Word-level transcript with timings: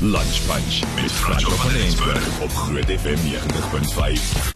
Lunch 0.00 0.46
Punch 0.46 0.80
met 0.94 1.12
Franco 1.12 1.50
van 1.50 1.70
Rensburg 1.70 2.40
op 2.42 2.50
Groot 2.50 2.84
FM 2.84 3.16
90.5. 3.16 4.52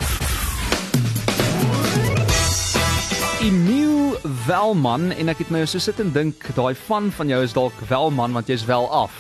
Emil 3.41 4.19
Welman 4.47 5.11
en 5.11 5.33
ek 5.33 5.39
het 5.41 5.51
nou 5.51 5.65
so 5.65 5.81
sit 5.81 5.97
en 6.05 6.13
dink 6.13 6.45
daai 6.53 6.75
van 6.85 7.09
van 7.17 7.33
jou 7.33 7.41
is 7.41 7.57
dalk 7.57 7.73
Welman 7.89 8.37
want 8.37 8.53
jy's 8.53 8.67
wel 8.69 8.85
af. 8.93 9.17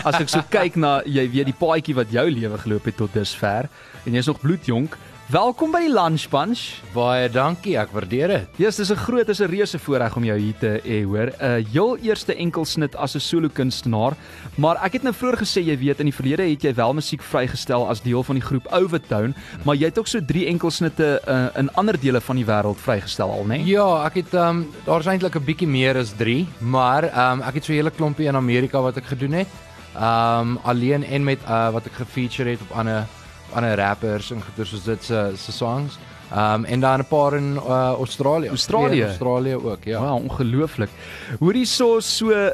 As 0.00 0.16
ek 0.22 0.32
so 0.32 0.40
kyk 0.56 0.80
na 0.80 1.02
jy 1.04 1.28
weet 1.34 1.52
die 1.52 1.58
paadjie 1.60 1.98
wat 2.00 2.08
jou 2.16 2.24
lewe 2.32 2.56
geloop 2.64 2.88
het 2.88 2.96
tot 2.96 3.12
dusver 3.12 3.68
en 4.06 4.16
jy's 4.16 4.32
nog 4.32 4.40
bloedjonk. 4.40 4.96
Welkom 5.32 5.70
by 5.72 5.78
die 5.86 5.88
Lunch 5.88 6.26
Punch. 6.28 6.60
Baie 6.92 7.30
dankie, 7.32 7.72
ek 7.80 7.94
waardeer 7.94 8.28
dit. 8.28 8.58
Ja, 8.60 8.68
dis 8.68 8.90
'n 8.92 9.00
groot, 9.00 9.26
dis 9.26 9.40
'n 9.40 9.48
reuse 9.48 9.78
voorreg 9.78 10.16
om 10.16 10.24
jou 10.24 10.36
hier 10.38 10.58
te 10.60 10.80
hê, 10.84 11.04
hoor. 11.04 11.32
'n 11.32 11.40
uh, 11.40 11.64
Heel 11.72 11.96
eerste 12.04 12.34
enkelsnit 12.34 12.94
as 12.96 13.14
'n 13.16 13.20
solo 13.20 13.48
kunstenaar, 13.48 14.12
maar 14.56 14.76
ek 14.84 14.92
het 14.92 15.02
nou 15.02 15.14
vroeër 15.14 15.38
gesê 15.38 15.64
jy 15.64 15.78
weet 15.78 16.00
in 16.00 16.06
die 16.06 16.14
verlede 16.14 16.42
het 16.42 16.62
jy 16.62 16.74
wel 16.74 16.92
musiek 16.92 17.22
vrygestel 17.22 17.88
as 17.88 18.02
deel 18.02 18.22
van 18.22 18.34
die 18.34 18.44
groep 18.44 18.66
Overtone, 18.72 19.32
maar 19.64 19.74
jy 19.74 19.86
het 19.86 19.98
ook 19.98 20.06
so 20.06 20.20
3 20.20 20.46
enkelsnitte 20.46 21.22
uh, 21.26 21.48
in 21.56 21.72
ander 21.76 21.98
dele 22.00 22.20
van 22.20 22.36
die 22.36 22.44
wêreld 22.44 22.76
vrygestel 22.76 23.30
al, 23.30 23.44
né? 23.44 23.56
Nee? 23.56 23.64
Ja, 23.64 24.04
ek 24.04 24.14
het 24.14 24.34
ehm 24.34 24.48
um, 24.48 24.70
daar's 24.84 25.06
eintlik 25.06 25.34
'n 25.36 25.44
bietjie 25.44 25.68
meer 25.68 25.96
as 25.96 26.12
3, 26.12 26.46
maar 26.58 27.04
ehm 27.04 27.40
um, 27.40 27.42
ek 27.42 27.54
het 27.54 27.64
so 27.64 27.72
'n 27.72 27.76
hele 27.76 27.90
klompie 27.90 28.28
in 28.28 28.36
Amerika 28.36 28.82
wat 28.82 28.96
ek 28.96 29.04
gedoen 29.04 29.32
het. 29.32 29.48
Ehm 29.96 30.40
um, 30.40 30.58
alleen 30.62 31.04
en 31.04 31.24
met 31.24 31.38
uh, 31.48 31.72
wat 31.72 31.86
ek 31.86 31.92
gefeature 31.92 32.50
het 32.50 32.60
op 32.60 32.76
ander 32.76 33.06
ander 33.54 33.76
rappers 33.76 34.30
en 34.30 34.42
goeie 34.42 34.66
soos 34.66 34.84
dit 34.84 35.04
se 35.04 35.32
se 35.36 35.52
songs. 35.52 35.98
Ehm 36.32 36.54
um, 36.54 36.64
en 36.64 36.80
dan 36.80 36.98
'n 37.00 37.08
paar 37.08 37.34
in 37.36 37.54
uh, 37.54 37.92
Australië. 37.98 38.48
Australië. 38.48 39.04
Australië 39.04 39.54
ook, 39.54 39.84
ja. 39.84 40.00
Wow, 40.00 40.22
ongelooflik. 40.22 40.90
Hoorie 41.38 41.66
so 41.66 42.00
so 42.00 42.52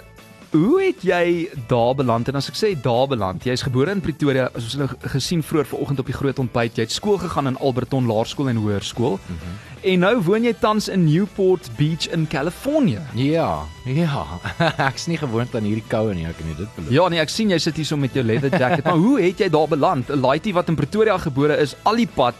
Hoe 0.51 0.83
het 0.83 1.03
jy 1.05 1.49
daar 1.69 1.95
beland? 1.95 2.29
En 2.29 2.39
as 2.41 2.47
ek 2.49 2.57
sê 2.57 2.71
daar 2.81 3.05
beland, 3.11 3.45
jy's 3.45 3.67
gebore 3.67 3.93
in 3.93 4.01
Pretoria, 4.01 4.47
soos 4.55 4.79
hulle 4.79 4.89
gesien 5.13 5.43
vroeër 5.45 5.69
vanoggend 5.69 6.01
op 6.01 6.09
die 6.09 6.17
groot 6.17 6.39
ontbyt, 6.41 6.79
jy 6.79 6.87
het 6.87 6.95
skool 6.95 7.19
gegaan 7.21 7.51
in 7.51 7.59
Alberton 7.61 8.09
Laerskool 8.09 8.49
en 8.49 8.57
Hoërskool. 8.57 9.19
Mm 9.21 9.37
-hmm. 9.37 9.59
En 9.93 9.99
nou 9.99 10.15
woon 10.23 10.43
jy 10.43 10.55
tans 10.59 10.89
in 10.89 11.05
Newport 11.05 11.69
Beach 11.77 12.09
in 12.09 12.27
California. 12.27 13.03
Ja, 13.15 13.63
ja. 13.85 14.25
Ek's 14.91 15.07
nie 15.07 15.19
gewoond 15.19 15.55
aan 15.55 15.69
hierdie 15.69 15.85
koue 15.89 16.15
nie, 16.15 16.27
ek 16.27 16.37
kan 16.37 16.47
dit 16.57 16.75
belowe. 16.75 16.95
Ja, 16.95 17.09
nee, 17.09 17.21
ek 17.21 17.29
sien 17.29 17.51
jy 17.51 17.59
sit 17.59 17.77
hier 17.77 17.87
so 17.87 17.97
met 17.97 18.15
jou 18.15 18.25
leather 18.25 18.59
jacket. 18.59 18.85
maar 18.85 18.97
hoe 18.97 19.21
het 19.21 19.39
jy 19.39 19.49
daar 19.49 19.69
beland? 19.69 20.09
'n 20.09 20.21
Laaitjie 20.21 20.53
wat 20.53 20.69
in 20.69 20.75
Pretoria 20.75 21.19
gebore 21.19 21.57
is, 21.57 21.77
al 21.83 21.97
die 21.97 22.09
pad 22.15 22.35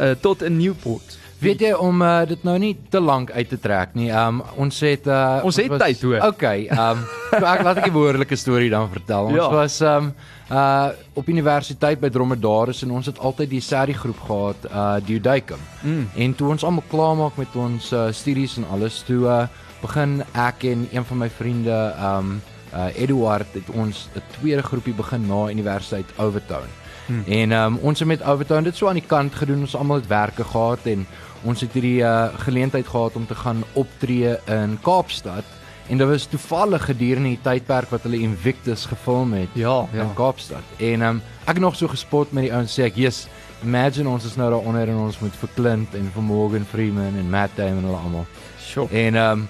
uh, 0.00 0.10
tot 0.20 0.42
in 0.42 0.56
Newport. 0.56 1.18
Weet 1.44 1.60
jy 1.60 1.72
om 1.76 2.02
uh, 2.02 2.22
dit 2.28 2.44
nou 2.46 2.54
nie 2.60 2.72
te 2.90 3.00
lank 3.00 3.30
uit 3.34 3.48
te 3.48 3.58
trek 3.60 3.92
nie. 3.98 4.08
Um 4.14 4.40
ons 4.60 4.78
het 4.84 5.08
uh, 5.10 5.44
ons 5.44 5.58
het 5.60 5.72
was, 5.72 5.82
tyd 5.82 6.04
hoor. 6.06 6.20
Okay. 6.30 6.68
Um 6.72 7.02
so 7.34 7.42
ek 7.50 7.64
laat 7.66 7.80
ek 7.82 7.88
'n 7.90 7.96
behoorlike 7.96 8.38
storie 8.40 8.70
dan 8.72 8.88
vertel. 8.92 9.30
Ons 9.32 9.40
ja. 9.40 9.50
was 9.52 9.80
um 9.80 10.12
uh 10.50 10.88
op 11.14 11.28
universiteit 11.28 12.00
by 12.00 12.10
Dromedaris 12.12 12.82
en 12.84 12.90
ons 12.90 13.06
het 13.06 13.18
altyd 13.18 13.50
die 13.50 13.60
serie 13.64 13.94
groep 13.94 14.20
gehad, 14.28 14.66
uh 14.70 14.96
Duodecum. 15.04 15.60
Mm. 15.82 16.08
En 16.16 16.34
toe 16.34 16.48
ons 16.48 16.64
almal 16.64 16.84
klaar 16.88 17.16
maak 17.16 17.36
met 17.36 17.56
ons 17.56 17.92
uh, 17.92 18.08
studies 18.12 18.56
en 18.56 18.66
alles, 18.72 19.02
toe 19.06 19.24
uh 19.24 19.44
begin 19.84 20.22
ek 20.32 20.64
en 20.64 20.88
een 20.92 21.04
van 21.04 21.18
my 21.18 21.28
vriende 21.28 21.76
um 22.00 22.40
uh 22.74 22.88
Eduard 22.96 23.52
het 23.52 23.68
ons 23.70 24.08
'n 24.14 24.22
tweede 24.40 24.62
groepie 24.62 24.94
begin 24.94 25.26
na 25.26 25.50
universiteit 25.50 26.08
Overtown. 26.16 26.68
Hmm. 27.06 27.24
En 27.26 27.52
um, 27.52 27.76
ons 27.76 27.98
het 27.98 28.08
met 28.08 28.22
Overtown 28.24 28.62
dit 28.64 28.76
so 28.76 28.88
aan 28.88 29.00
die 29.00 29.06
kant 29.06 29.34
gedoen. 29.34 29.60
Ons 29.60 29.76
almal 29.76 30.00
het 30.00 30.06
werke 30.06 30.44
gehad 30.44 30.86
en 30.88 31.06
ons 31.44 31.60
het 31.60 31.72
hierdie 31.76 32.00
uh, 32.02 32.32
geleentheid 32.46 32.86
gehad 32.88 33.16
om 33.16 33.26
te 33.26 33.34
gaan 33.34 33.62
optree 33.72 34.36
in 34.50 34.78
Kaapstad. 34.82 35.44
En 35.88 36.00
dit 36.00 36.08
was 36.08 36.24
toevallig 36.26 36.84
gedurende 36.84 37.34
die 37.34 37.40
tydperk 37.42 37.90
wat 37.92 38.06
hulle 38.06 38.22
Invictus 38.24 38.86
gefilm 38.88 39.32
het 39.36 39.52
ja, 39.52 39.84
ja. 39.92 40.02
in 40.02 40.14
Kaapstad. 40.16 40.64
En 40.80 41.02
um, 41.02 41.20
ek 41.44 41.58
het 41.58 41.64
nog 41.64 41.76
so 41.76 41.88
gespot 41.92 42.32
met 42.32 42.46
die 42.46 42.54
ouens 42.54 42.72
sê 42.72 42.88
ek, 42.88 42.96
"Jesus, 42.96 43.26
imagine 43.64 44.08
ons 44.08 44.24
is 44.24 44.36
nou 44.36 44.50
daar 44.50 44.64
onder 44.64 44.88
en 44.88 45.02
ons 45.04 45.18
moet 45.20 45.36
vir 45.36 45.48
Clint 45.54 45.94
en 45.94 46.08
vir 46.14 46.22
Morgan 46.22 46.64
Freeman 46.64 47.18
en 47.20 47.30
Matt 47.30 47.56
Damon 47.56 47.84
en 47.84 47.84
hulle 47.84 48.00
almal." 48.00 48.26
Sure. 48.58 48.88
En 48.88 49.14
ehm 49.14 49.44
um, 49.44 49.48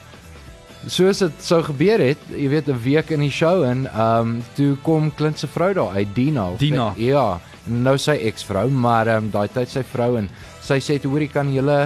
soos 0.87 1.19
dit 1.19 1.33
sou 1.41 1.63
gebeur 1.63 1.99
het, 1.99 2.19
jy 2.29 2.49
weet 2.49 2.67
'n 2.69 2.83
week 2.83 3.11
in 3.11 3.21
die 3.21 3.31
show 3.31 3.63
en 3.63 3.87
ehm 3.87 4.21
um, 4.21 4.43
toe 4.55 4.77
kom 4.83 5.15
Clint 5.15 5.39
se 5.39 5.47
vrou 5.47 5.73
daar 5.73 5.91
uit 5.95 6.15
Dina. 6.15 6.51
Dina. 6.59 6.93
Ja, 6.97 7.41
nou 7.67 7.97
sy 8.01 8.17
eksvrou, 8.29 8.69
maar 8.71 9.09
ehm 9.09 9.27
um, 9.27 9.31
daai 9.33 9.49
tyd 9.53 9.71
sy 9.73 9.85
vrou 9.93 10.17
en 10.21 10.29
sy 10.65 10.81
sê 10.85 10.99
toe 11.01 11.13
hoor 11.13 11.25
jy 11.25 11.33
kan 11.33 11.53
julle 11.53 11.79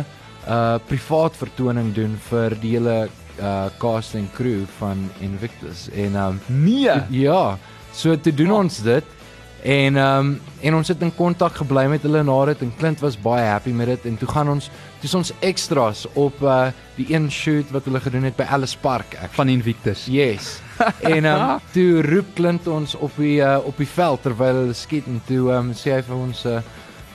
uh 0.49 0.78
privaat 0.89 1.37
vertoning 1.37 1.91
doen 1.94 2.15
vir 2.31 2.55
die 2.62 2.77
hele 2.77 2.97
uh 3.39 3.69
cast 3.83 4.17
and 4.17 4.31
crew 4.34 4.65
van 4.78 5.09
Invictus 5.21 5.88
en 5.93 6.17
um 6.17 6.41
nee 6.49 6.94
ja 7.22 7.59
so 7.93 8.17
te 8.17 8.33
doen 8.33 8.55
oh. 8.55 8.62
ons 8.65 8.81
dit 8.87 9.18
en 9.62 9.96
um 9.96 10.41
en 10.60 10.74
ons 10.74 10.88
het 10.91 11.02
in 11.02 11.12
kontak 11.14 11.54
gebly 11.60 11.84
met 11.86 12.02
hulle 12.02 12.22
na 12.26 12.36
dit 12.50 12.62
en 12.66 12.70
Clint 12.78 13.00
was 13.00 13.14
baie 13.22 13.44
happy 13.46 13.70
met 13.70 13.86
dit. 13.86 14.06
En 14.10 14.16
toe 14.19 14.28
gaan 14.28 14.48
ons 14.50 14.70
dis 15.02 15.14
ons 15.14 15.32
extras 15.41 16.06
op 16.14 16.42
uh 16.42 16.70
die 16.98 17.06
een 17.14 17.28
shoot 17.30 17.70
wat 17.70 17.86
hulle 17.86 18.00
gedoen 18.02 18.26
het 18.26 18.36
by 18.36 18.46
Alice 18.50 18.78
Park 18.78 19.14
ek. 19.22 19.30
Van 19.36 19.48
Invictus. 19.48 20.06
Yes. 20.10 20.58
En 21.06 21.24
um 21.30 21.60
toe 21.74 22.02
roep 22.02 22.34
Clint 22.34 22.66
ons 22.66 22.94
op 22.94 23.14
die 23.16 23.38
uh, 23.38 23.58
op 23.64 23.78
die 23.78 23.86
veld 23.86 24.22
terwyl 24.22 24.62
hulle 24.64 24.74
skiet 24.74 25.06
en 25.06 25.22
toe 25.26 25.52
um 25.54 25.70
sê 25.78 25.94
hy 25.94 26.02
vir 26.02 26.19
ons 26.19 26.44
uh 26.46 26.58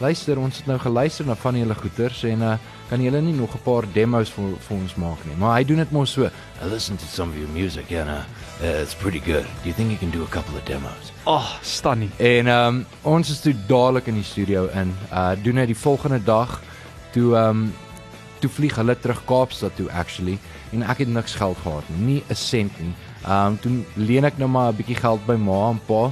luister, 0.03 0.39
ons 0.39 0.57
het 0.57 0.67
nou 0.67 0.75
geluister 0.81 1.27
na 1.27 1.35
van 1.39 1.57
julle 1.57 1.75
goeters 1.79 2.23
en 2.27 2.41
uh, 2.43 2.53
kan 2.89 3.01
julle 3.01 3.21
nie 3.23 3.33
nog 3.33 3.53
'n 3.55 3.63
paar 3.63 3.85
demos 3.93 4.29
vir, 4.35 4.55
vir 4.67 4.77
ons 4.77 4.95
maak 4.95 5.21
nie. 5.25 5.35
Maar 5.39 5.57
hy 5.57 5.63
doen 5.63 5.79
dit 5.79 5.91
mos 5.91 6.11
so. 6.11 6.25
I 6.25 6.65
listen 6.67 6.97
to 6.97 7.05
some 7.05 7.31
of 7.31 7.37
your 7.37 7.51
music 7.53 7.91
and 7.91 8.09
uh, 8.09 8.23
uh, 8.61 8.81
it's 8.83 8.95
pretty 8.95 9.19
good. 9.19 9.45
Do 9.63 9.69
you 9.69 9.75
think 9.75 9.91
you 9.91 9.99
can 9.99 10.11
do 10.11 10.23
a 10.23 10.31
couple 10.35 10.57
of 10.57 10.65
demos? 10.65 11.13
Oh, 11.25 11.47
stunning. 11.61 12.11
En 12.17 12.47
um, 12.47 12.85
ons 13.01 13.29
is 13.29 13.39
toe 13.39 13.55
dadelik 13.67 14.07
in 14.07 14.19
die 14.19 14.27
studio 14.27 14.67
in. 14.73 14.91
Uh 15.11 15.31
doen 15.43 15.57
hy 15.57 15.65
die 15.65 15.77
volgende 15.77 16.19
dag 16.23 16.61
toe 17.13 17.37
um 17.37 17.73
toe 18.39 18.49
vlieg 18.51 18.75
hulle 18.75 18.95
terug 18.99 19.21
Kaapstad 19.25 19.75
toe 19.75 19.87
actually 19.91 20.37
en 20.71 20.83
ek 20.83 21.05
het 21.05 21.07
niks 21.07 21.35
geld 21.39 21.57
gehad 21.63 21.87
nie, 21.89 22.03
nie 22.05 22.23
'n 22.27 22.35
sent 22.35 22.79
nie. 22.79 22.93
Um 23.27 23.57
toe 23.59 23.71
leen 23.95 24.25
ek 24.25 24.37
nou 24.37 24.49
maar 24.49 24.73
'n 24.73 24.75
bietjie 24.75 24.99
geld 24.99 25.25
by 25.25 25.35
ma 25.39 25.69
en 25.69 25.79
pa, 25.87 26.11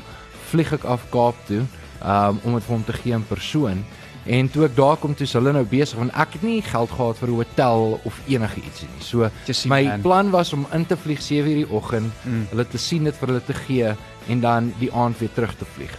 vlieg 0.49 0.71
ek 0.73 0.83
af 0.83 1.03
Kaap 1.11 1.35
toe 1.47 1.65
um, 2.05 2.39
om 2.43 2.53
dit 2.53 2.63
vir 2.63 2.75
hom 2.75 2.85
te 2.85 2.93
gee 2.93 3.13
in 3.13 3.27
persoon. 3.27 3.83
En 4.23 4.49
toe 4.53 4.67
ek 4.67 4.75
daar 4.77 4.97
kom 5.01 5.15
toe 5.17 5.25
is 5.25 5.33
hulle 5.33 5.53
nou 5.55 5.63
besig 5.65 5.97
want 5.97 6.13
ek 6.13 6.35
het 6.37 6.43
nie 6.45 6.59
geld 6.61 6.91
gehad 6.93 7.17
vir 7.17 7.29
'n 7.29 7.39
hotel 7.41 7.99
of 8.05 8.19
enigiets 8.27 8.81
nie. 8.81 9.01
So 9.01 9.29
see, 9.45 9.69
my 9.69 9.83
man. 9.83 10.01
plan 10.01 10.29
was 10.29 10.53
om 10.53 10.67
in 10.73 10.85
te 10.85 10.97
vlieg 10.97 11.21
7:00 11.21 11.65
die 11.65 11.69
oggend, 11.69 12.13
mm. 12.23 12.45
hulle 12.49 12.67
te 12.67 12.77
sien 12.77 13.03
dit 13.03 13.15
vir 13.15 13.27
hulle 13.27 13.45
te 13.45 13.53
gee 13.53 13.95
en 14.27 14.39
dan 14.39 14.73
die 14.79 14.93
aand 14.93 15.17
weer 15.17 15.33
terug 15.33 15.55
te 15.55 15.65
vlieg. 15.65 15.97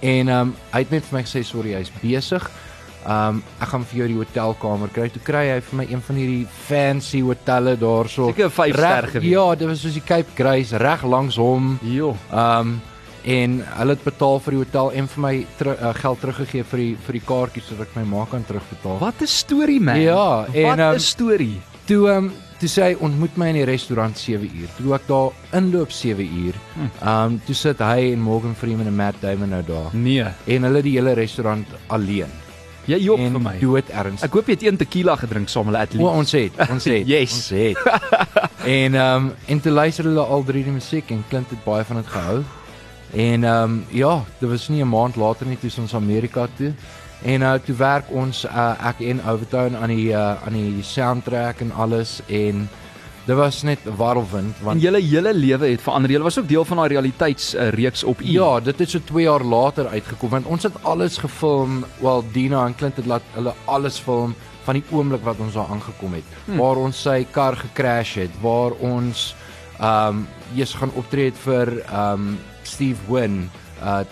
En 0.00 0.28
ehm 0.28 0.40
um, 0.40 0.54
hy 0.70 0.78
het 0.78 0.90
net 0.90 1.04
vir 1.04 1.18
my 1.18 1.24
gesê 1.24 1.42
sorry, 1.44 1.74
hy's 1.74 1.90
besig. 2.02 2.50
Ehm 3.04 3.36
um, 3.36 3.42
ek 3.60 3.68
gaan 3.68 3.84
vir 3.84 3.98
jou 3.98 4.08
die 4.08 4.16
hotelkamer 4.16 4.88
kry. 4.88 5.08
Toe 5.08 5.22
kry 5.22 5.44
hy 5.50 5.60
vir 5.60 5.76
my 5.76 5.86
een 5.90 6.02
van 6.06 6.16
hierdie 6.16 6.46
fancy 6.68 7.20
hotelle 7.20 7.76
daarso. 7.76 8.30
Seker 8.30 8.50
5 8.50 8.74
ster 8.74 9.08
gewees. 9.08 9.30
Ja, 9.30 9.54
dit 9.54 9.68
was 9.68 9.80
soos 9.80 9.92
die 9.98 10.04
Cape 10.06 10.30
Grace 10.34 10.76
reg 10.76 11.02
langs 11.02 11.36
hom. 11.36 11.78
Jo. 11.82 12.16
Ehm 12.30 12.60
um, 12.60 12.80
en 13.24 13.58
hulle 13.78 13.96
het 13.96 14.04
betaal 14.04 14.40
vir 14.44 14.54
die 14.54 14.60
hotel 14.60 14.90
en 15.00 15.08
vir 15.08 15.22
my 15.24 15.34
ter, 15.58 15.70
uh, 15.72 15.92
geld 15.96 16.20
teruggegee 16.20 16.64
vir 16.70 16.82
die 16.82 16.90
vir 17.06 17.18
die 17.18 17.24
kaartjies 17.24 17.68
sodat 17.70 17.88
ek 17.88 17.98
my 17.98 18.04
ma 18.12 18.24
kan 18.30 18.44
terugbetaal. 18.44 18.98
Wat 19.00 19.22
'n 19.22 19.26
storie 19.26 19.80
man. 19.80 20.00
Ja, 20.00 20.46
en 20.52 20.66
wat 20.68 20.78
'n 20.78 20.94
um, 20.94 20.98
storie. 20.98 21.60
Toe 21.86 22.08
ehm 22.08 22.24
um, 22.24 22.32
toe 22.58 22.68
sê 22.68 22.82
hy 22.82 22.96
ontmoet 23.00 23.36
my 23.36 23.48
in 23.48 23.54
die 23.60 23.64
restaurant 23.64 24.18
7 24.18 24.44
uur. 24.44 24.68
Toe 24.76 24.94
ek 24.94 25.06
daar 25.08 25.32
inloop 25.52 25.90
7 25.90 26.24
uur. 26.24 26.54
Hm. 26.74 26.80
Ehm 27.00 27.32
um, 27.32 27.40
toe 27.46 27.54
sit 27.54 27.78
hy 27.78 28.12
en 28.12 28.20
Morgan 28.20 28.54
Freeman 28.54 28.86
en 28.86 28.96
Matt 28.96 29.20
Damon 29.20 29.48
nou 29.48 29.62
daar. 29.62 29.90
Nee. 29.92 30.24
En 30.46 30.62
hulle 30.62 30.82
die 30.82 30.96
hele 30.98 31.12
restaurant 31.12 31.66
alleen. 31.86 32.30
Jy 32.84 32.98
jok 33.00 33.18
vir 33.18 33.40
my. 33.40 33.58
Dood 33.58 33.88
erns. 33.88 34.22
Ek 34.22 34.32
hoop 34.32 34.46
jy 34.46 34.52
het 34.52 34.62
een 34.62 34.76
tequila 34.76 35.16
gedrink 35.16 35.48
saam 35.48 35.66
hulle 35.66 35.78
atleet. 35.78 36.04
O, 36.04 36.08
ons 36.08 36.32
het, 36.32 36.52
ons 36.68 36.84
het. 36.84 37.06
yes. 37.14 37.32
Ons 37.32 37.48
het. 37.48 37.78
en 38.64 38.94
ehm 38.94 39.24
um, 39.24 39.32
en 39.46 39.60
toe 39.60 39.72
luister 39.72 40.04
hulle 40.04 40.20
al 40.20 40.44
drie 40.44 40.64
die 40.64 40.72
musiek 40.72 41.10
en 41.10 41.24
klink 41.30 41.48
dit 41.48 41.64
baie 41.64 41.84
van 41.84 41.96
dit 41.96 42.06
gehou. 42.06 42.42
En 43.14 43.44
ehm 43.44 43.62
um, 43.62 43.84
ja, 43.88 44.24
dit 44.38 44.48
was 44.50 44.68
nie 44.68 44.82
'n 44.82 44.88
maand 44.88 45.16
later 45.16 45.46
nie 45.46 45.58
toe 45.58 45.70
ons 45.80 45.94
Amerika 45.94 46.46
toe. 46.56 46.72
En 47.22 47.40
uh, 47.40 47.54
toe 47.64 47.74
werk 47.74 48.10
ons 48.10 48.44
uh, 48.44 48.88
ek 48.88 49.00
en 49.00 49.20
Overtown 49.28 49.76
aan 49.76 49.88
die 49.88 50.10
uh, 50.12 50.34
aan 50.44 50.52
die 50.52 50.82
soundtrack 50.82 51.60
en 51.60 51.72
alles 51.72 52.20
en 52.26 52.68
dit 53.24 53.36
was 53.36 53.62
net 53.62 53.78
warrelwind 53.96 54.58
want 54.60 54.82
julle 54.82 55.00
hele 55.00 55.34
lewe 55.34 55.70
het 55.70 55.80
verander. 55.80 56.10
Julle 56.10 56.24
was 56.24 56.38
ook 56.38 56.48
deel 56.48 56.64
van 56.64 56.76
daai 56.76 56.88
realiteitsreeks 56.88 58.02
uh, 58.02 58.08
op 58.08 58.20
U. 58.20 58.28
Ja, 58.28 58.60
dit 58.60 58.78
het 58.78 58.90
so 58.90 59.00
2 59.04 59.24
jaar 59.24 59.44
later 59.44 59.88
uitgekom 59.88 60.28
want 60.28 60.46
ons 60.46 60.62
het 60.62 60.82
alles 60.82 61.18
gefilm, 61.18 61.84
wel 62.00 62.24
Dina 62.32 62.66
en 62.66 62.74
Clint 62.74 62.96
het 62.96 63.06
laat 63.06 63.22
hulle 63.32 63.54
alles 63.64 63.98
film 63.98 64.34
van 64.64 64.74
die 64.74 64.84
oomblik 64.90 65.24
wat 65.24 65.38
ons 65.38 65.54
daar 65.54 65.70
aangekom 65.70 66.12
het. 66.12 66.24
Hmm. 66.44 66.56
Waar 66.56 66.76
ons 66.76 67.02
sy 67.02 67.26
kar 67.30 67.56
gecrash 67.56 68.14
het, 68.14 68.40
waar 68.42 68.76
ons 68.80 69.34
ehm 69.78 70.08
um, 70.08 70.26
eers 70.54 70.74
gaan 70.74 70.92
optree 70.94 71.32
het 71.32 71.38
vir 71.46 71.80
ehm 71.84 72.12
um, 72.12 72.34
Steve 72.66 72.98
Wynn, 73.08 73.50
uh 73.82 74.02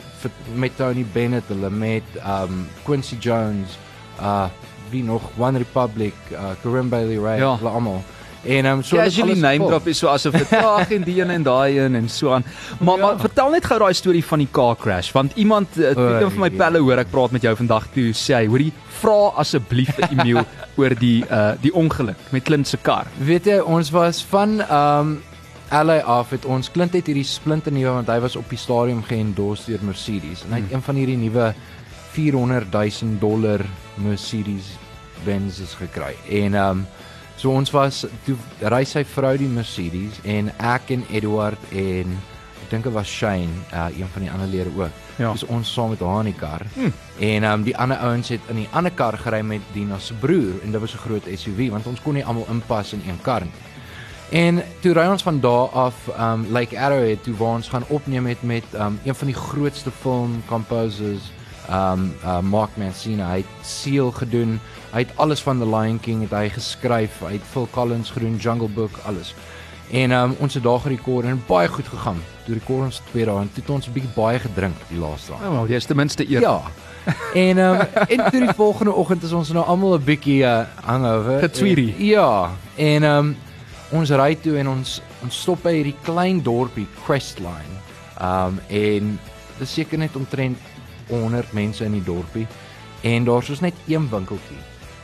met 0.55 0.77
Tony 0.77 1.05
Bennett, 1.13 1.49
hulle 1.51 1.71
met 1.71 2.03
um 2.23 2.67
Quincy 2.87 3.17
Jones, 3.21 3.79
uh 4.21 4.49
wie 4.91 5.05
nog 5.05 5.31
One 5.39 5.59
Republic, 5.59 6.15
uh 6.33 6.53
Karim 6.63 6.89
Bailey 6.89 7.19
Ray, 7.19 7.39
ja. 7.39 7.57
hulle 7.57 7.71
almal. 7.71 8.03
En 8.43 8.67
um, 8.67 8.81
so 8.83 8.99
as 8.99 9.15
jy 9.15 9.25
die 9.29 9.39
name 9.39 9.63
drop 9.69 9.87
is 9.87 10.01
so 10.03 10.11
asof 10.11 10.35
dit 10.35 10.53
ag 10.59 10.91
en 10.97 11.05
die 11.07 11.21
een 11.21 11.31
en 11.31 11.45
daai 11.47 11.79
een 11.79 11.95
en 11.95 12.09
so 12.11 12.33
aan. 12.35 12.45
Maar 12.81 12.99
ja. 12.99 13.03
maar 13.05 13.21
vertel 13.23 13.53
net 13.55 13.67
gou 13.71 13.79
daai 13.79 13.95
storie 13.95 14.25
van 14.27 14.43
die 14.43 14.49
car 14.51 14.75
crash 14.77 15.13
want 15.15 15.37
iemand 15.39 15.79
uh, 15.79 15.93
een 15.95 16.31
van 16.31 16.43
my 16.43 16.51
pelle 16.51 16.83
hoor 16.83 17.05
ek 17.05 17.13
praat 17.15 17.37
met 17.37 17.47
jou 17.47 17.55
vandag 17.61 17.87
toe 17.95 18.09
sê 18.19 18.41
hy 18.41 18.49
hoorie 18.51 18.73
vra 18.99 19.31
asseblief 19.43 19.95
vir 19.99 20.09
Emil 20.11 20.43
oor 20.81 20.97
die 20.99 21.21
uh 21.29 21.53
die 21.63 21.71
ongeluk 21.71 22.19
met 22.35 22.47
Clint 22.49 22.67
se 22.67 22.81
kar. 22.83 23.07
Weet 23.23 23.47
jy 23.47 23.61
ons 23.63 23.93
was 23.95 24.25
van 24.33 24.59
um, 24.67 25.21
LA 25.73 26.03
af 26.05 26.31
het 26.31 26.45
ons 26.45 26.69
Clint 26.71 26.93
het 26.93 27.07
hierdie 27.09 27.25
splinter 27.25 27.73
nuwe 27.73 27.95
want 27.97 28.11
hy 28.13 28.19
was 28.21 28.35
op 28.37 28.51
die 28.53 28.61
stadium 28.61 29.01
geëndos 29.07 29.65
deur 29.65 29.81
Mercedes 29.89 30.43
en 30.45 30.53
hy 30.53 30.59
het 30.61 30.67
hmm. 30.69 30.77
een 30.77 30.85
van 30.85 30.99
hierdie 31.01 31.17
nuwe 31.17 31.47
400 32.13 32.69
000 32.77 33.17
dollar 33.23 33.65
Mercedes 34.05 34.75
Benz's 35.25 35.73
gekry. 35.81 36.13
En 36.29 36.59
ehm 36.59 36.83
um, 36.83 36.85
so 37.41 37.51
ons 37.57 37.73
was 37.73 38.03
toe 38.27 38.37
ry 38.69 38.83
sy 38.85 39.01
vrou 39.15 39.33
die 39.41 39.49
Mercedes 39.49 40.21
en 40.29 40.53
ek 40.61 40.93
en 40.93 41.07
Edward 41.09 41.73
en 41.73 42.13
ek 42.63 42.69
dink 42.71 42.85
dit 42.85 42.95
was 42.95 43.09
Shane, 43.09 43.49
uh, 43.73 43.89
een 43.97 44.13
van 44.13 44.27
die 44.27 44.31
ander 44.31 44.53
lede 44.53 44.71
ook. 44.77 45.01
Ja. 45.17 45.33
Dus 45.33 45.47
ons 45.49 45.73
saam 45.73 45.91
met 45.97 46.05
haar 46.05 46.21
in 46.21 46.31
die 46.31 46.39
kar. 46.39 46.69
Hmm. 46.77 46.93
En 47.17 47.49
ehm 47.49 47.53
um, 47.53 47.65
die 47.65 47.77
ander 47.77 47.97
ouens 47.97 48.29
het 48.29 48.53
in 48.53 48.61
die 48.67 48.69
ander 48.77 48.93
kar 48.93 49.17
gery 49.25 49.41
met 49.41 49.73
Dina 49.73 49.99
se 49.99 50.21
broer 50.21 50.61
en 50.61 50.77
dit 50.77 50.81
was 50.81 50.95
'n 50.95 51.05
groot 51.09 51.33
SUV 51.33 51.71
want 51.71 51.87
ons 51.87 52.01
kon 52.05 52.15
nie 52.15 52.25
almal 52.25 52.47
inpas 52.53 52.93
in 52.93 53.03
een 53.09 53.23
kar 53.23 53.49
nie. 53.49 53.72
En 54.33 54.63
toe 54.81 54.95
ry 54.97 55.05
ons 55.13 55.23
van 55.23 55.41
daar 55.45 55.69
af 55.77 55.95
um 56.17 56.47
Lake 56.51 56.79
Arrowhead 56.81 57.23
toe 57.23 57.35
waar 57.37 57.59
ons 57.59 57.69
gaan 57.69 57.85
opneem 57.93 58.27
het 58.27 58.43
met 58.43 58.65
um 58.75 58.99
een 59.05 59.15
van 59.15 59.29
die 59.29 59.37
grootste 59.37 59.91
film 59.91 60.43
composers 60.49 61.29
um 61.71 62.15
uh, 62.25 62.39
Mark 62.41 62.71
Mancina. 62.81 63.29
Hy 63.29 63.43
het 63.43 63.67
Seal 63.67 64.11
gedoen. 64.11 64.57
Hy 64.93 65.05
het 65.05 65.13
alles 65.21 65.45
van 65.45 65.61
The 65.61 65.69
Lion 65.69 66.01
King 66.01 66.25
het 66.25 66.33
hy 66.33 66.49
geskryf. 66.49 67.21
Hy 67.21 67.35
het 67.37 67.45
Phil 67.51 67.69
Collins 67.71 68.11
gedoen, 68.11 68.41
Jungle 68.41 68.73
Book, 68.73 68.97
alles. 69.05 69.35
En 69.93 70.17
um 70.17 70.35
ons 70.41 70.55
het 70.55 70.65
daar 70.65 70.81
gerekord 70.81 71.29
en 71.29 71.45
baie 71.47 71.69
goed 71.69 71.93
gegaan. 71.93 72.25
Toe 72.47 72.57
rekord 72.57 72.89
ons 72.89 73.03
twee 73.13 73.29
dae 73.29 73.37
en 73.37 73.53
toe 73.53 73.63
het 73.63 73.71
ons 73.71 73.87
'n 73.89 73.93
bietjie 73.93 74.17
baie 74.17 74.39
gedrink 74.39 74.77
die 74.89 74.99
laaste 74.99 75.37
dag. 75.37 75.41
Ja, 75.45 75.51
wel, 75.51 75.69
jy's 75.69 75.85
ten 75.85 75.97
minste 75.97 76.31
eer. 76.31 76.41
Ja. 76.41 76.63
en 77.35 77.59
um 77.59 77.79
en 78.09 78.31
toe 78.31 78.41
die 78.41 78.55
volgende 78.57 78.93
oggend 78.93 79.23
is 79.23 79.33
ons 79.33 79.53
nou 79.53 79.67
almal 79.67 79.99
'n 79.99 80.05
bietjie 80.05 80.43
uh, 80.43 80.65
hangover. 80.85 81.39
Getswierie. 81.39 81.95
Ja. 81.99 82.51
En 82.77 83.03
um 83.03 83.37
ons 83.93 84.11
ry 84.11 84.35
toe 84.41 84.57
en 84.61 84.69
ons 84.69 84.99
ons 85.23 85.41
stop 85.45 85.63
by 85.67 85.75
hierdie 85.77 85.97
klein 86.07 86.41
dorpie 86.45 86.89
Crestline. 87.05 87.81
Um 88.21 88.61
en 88.69 89.17
dis 89.59 89.79
seker 89.79 90.01
net 90.01 90.17
omtrent 90.17 90.59
100 91.11 91.53
mense 91.53 91.85
in 91.85 91.97
die 91.99 92.05
dorpie 92.07 92.47
en 93.07 93.27
daar's 93.27 93.51
ons 93.53 93.65
net 93.65 93.89
een 93.91 94.09
winkeltjie. 94.11 94.61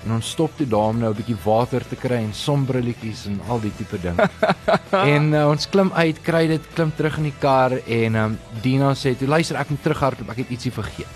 En 0.07 0.15
ons 0.15 0.31
stop 0.31 0.55
toe 0.57 0.67
daar 0.71 0.93
om 0.93 1.01
nou 1.03 1.11
'n 1.11 1.17
bietjie 1.17 1.37
water 1.45 1.83
te 1.89 1.97
kry 1.97 2.23
en 2.23 2.33
sonbrilletjies 2.33 3.27
en 3.27 3.41
al 3.49 3.61
die 3.61 3.73
tipe 3.77 3.99
ding. 4.01 4.17
en 5.15 5.33
uh, 5.35 5.49
ons 5.49 5.69
klim 5.69 5.93
uit, 5.93 6.23
kry 6.23 6.47
dit, 6.47 6.63
klim 6.75 6.93
terug 6.97 7.19
in 7.19 7.29
die 7.29 7.39
kar 7.41 7.73
en 7.73 8.15
um, 8.15 8.39
Dina 8.63 8.95
sê 8.95 9.17
toe 9.19 9.29
luister 9.29 9.57
ek 9.57 9.71
moet 9.71 9.83
terughardloop, 9.83 10.31
ek 10.31 10.37
het 10.45 10.51
ietsie 10.51 10.73
vergeet. 10.73 11.15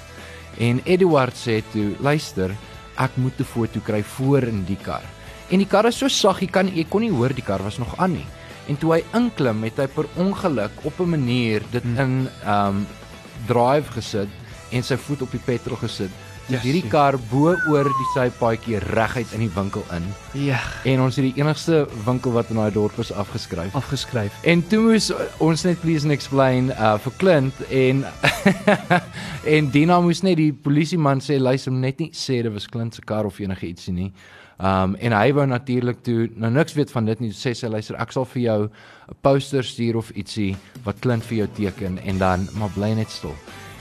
En 0.59 0.81
Edward 0.85 1.35
sê 1.39 1.63
toe 1.73 1.95
luister, 2.01 2.53
ek 2.99 3.17
moet 3.17 3.41
'n 3.41 3.45
foto 3.45 3.81
kry 3.81 4.03
voor 4.03 4.43
in 4.43 4.65
die 4.65 4.77
kar. 4.77 5.07
En 5.53 5.61
die 5.61 5.69
kar 5.69 5.85
is 5.85 5.99
so 6.01 6.09
sag, 6.09 6.41
jy 6.41 6.49
kan 6.49 6.71
jy 6.73 6.87
kon 6.89 7.05
nie 7.05 7.13
hoor 7.13 7.35
die 7.37 7.45
kar 7.45 7.61
was 7.61 7.77
nog 7.79 7.93
aan 8.01 8.17
nie. 8.17 8.27
En 8.73 8.79
toe 8.81 8.95
hy 8.95 9.03
inklim, 9.19 9.61
het 9.67 9.83
hy 9.83 9.89
per 9.91 10.09
ongeluk 10.17 10.85
op 10.89 11.01
'n 11.01 11.11
manier 11.13 11.63
dit 11.71 11.83
hmm. 11.83 11.99
in 11.99 12.29
ehm 12.45 12.69
um, 12.69 12.87
drive 13.47 13.93
gesit 13.93 14.29
en 14.71 14.83
sy 14.83 14.97
voet 14.97 15.23
op 15.23 15.31
die 15.31 15.43
petrol 15.45 15.77
gesit. 15.77 16.11
Dis 16.47 16.57
yes, 16.57 16.63
hierdie 16.65 16.89
kar 16.91 17.19
bo 17.31 17.53
oor 17.71 17.85
die 17.85 18.09
sypaadjie 18.15 18.79
reguit 18.79 19.31
in 19.37 19.45
die 19.45 19.51
winkel 19.55 19.85
in. 19.95 20.03
Ja. 20.33 20.59
En 20.85 21.01
ons 21.01 21.17
het 21.17 21.29
die 21.29 21.43
enigste 21.43 21.87
winkel 22.07 22.33
wat 22.33 22.51
in 22.51 22.57
daai 22.57 22.73
dorp 22.73 22.99
is 22.99 23.13
afgeskryf. 23.13 23.75
Afgeskryf. 23.75 24.33
En 24.43 24.63
toe 24.67 24.81
moes 24.81 25.13
ons 25.39 25.65
net 25.65 25.81
please 25.81 26.05
and 26.05 26.13
explain 26.13 26.71
uh 26.71 26.97
vir 26.99 27.13
Clint 27.19 27.55
en 27.71 28.05
en 29.57 29.71
Dina 29.71 30.01
moes 30.01 30.23
net 30.23 30.37
die 30.37 30.53
polisieman 30.53 31.21
sê 31.21 31.39
luister 31.39 31.73
net 31.73 32.01
nie 32.01 32.11
sê 32.11 32.43
dit 32.43 32.53
was 32.53 32.67
Clint 32.67 32.95
se 32.95 33.03
kar 33.05 33.29
of 33.29 33.39
enige 33.39 33.69
ietsie 33.69 33.95
nie. 33.95 34.13
Um 34.61 34.95
en 34.95 35.13
hy 35.13 35.33
wou 35.33 35.47
natuurlik 35.47 36.03
toe 36.03 36.29
nou 36.35 36.51
niks 36.53 36.75
weet 36.75 36.91
van 36.91 37.05
dit 37.05 37.21
nie. 37.21 37.31
Sê 37.33 37.55
sy 37.55 37.67
luister, 37.67 37.97
ek 38.01 38.13
sal 38.13 38.25
vir 38.25 38.43
jou 38.43 38.61
'n 38.65 39.17
poster 39.23 39.65
stuur 39.65 39.97
of 39.97 40.11
ietsie 40.11 40.57
wat 40.85 41.01
klink 41.01 41.23
vir 41.23 41.39
jou 41.39 41.49
teken 41.55 41.99
en 41.99 42.19
dan 42.19 42.49
maar 42.55 42.71
bly 42.75 42.93
net 42.93 43.11
stil. 43.11 43.35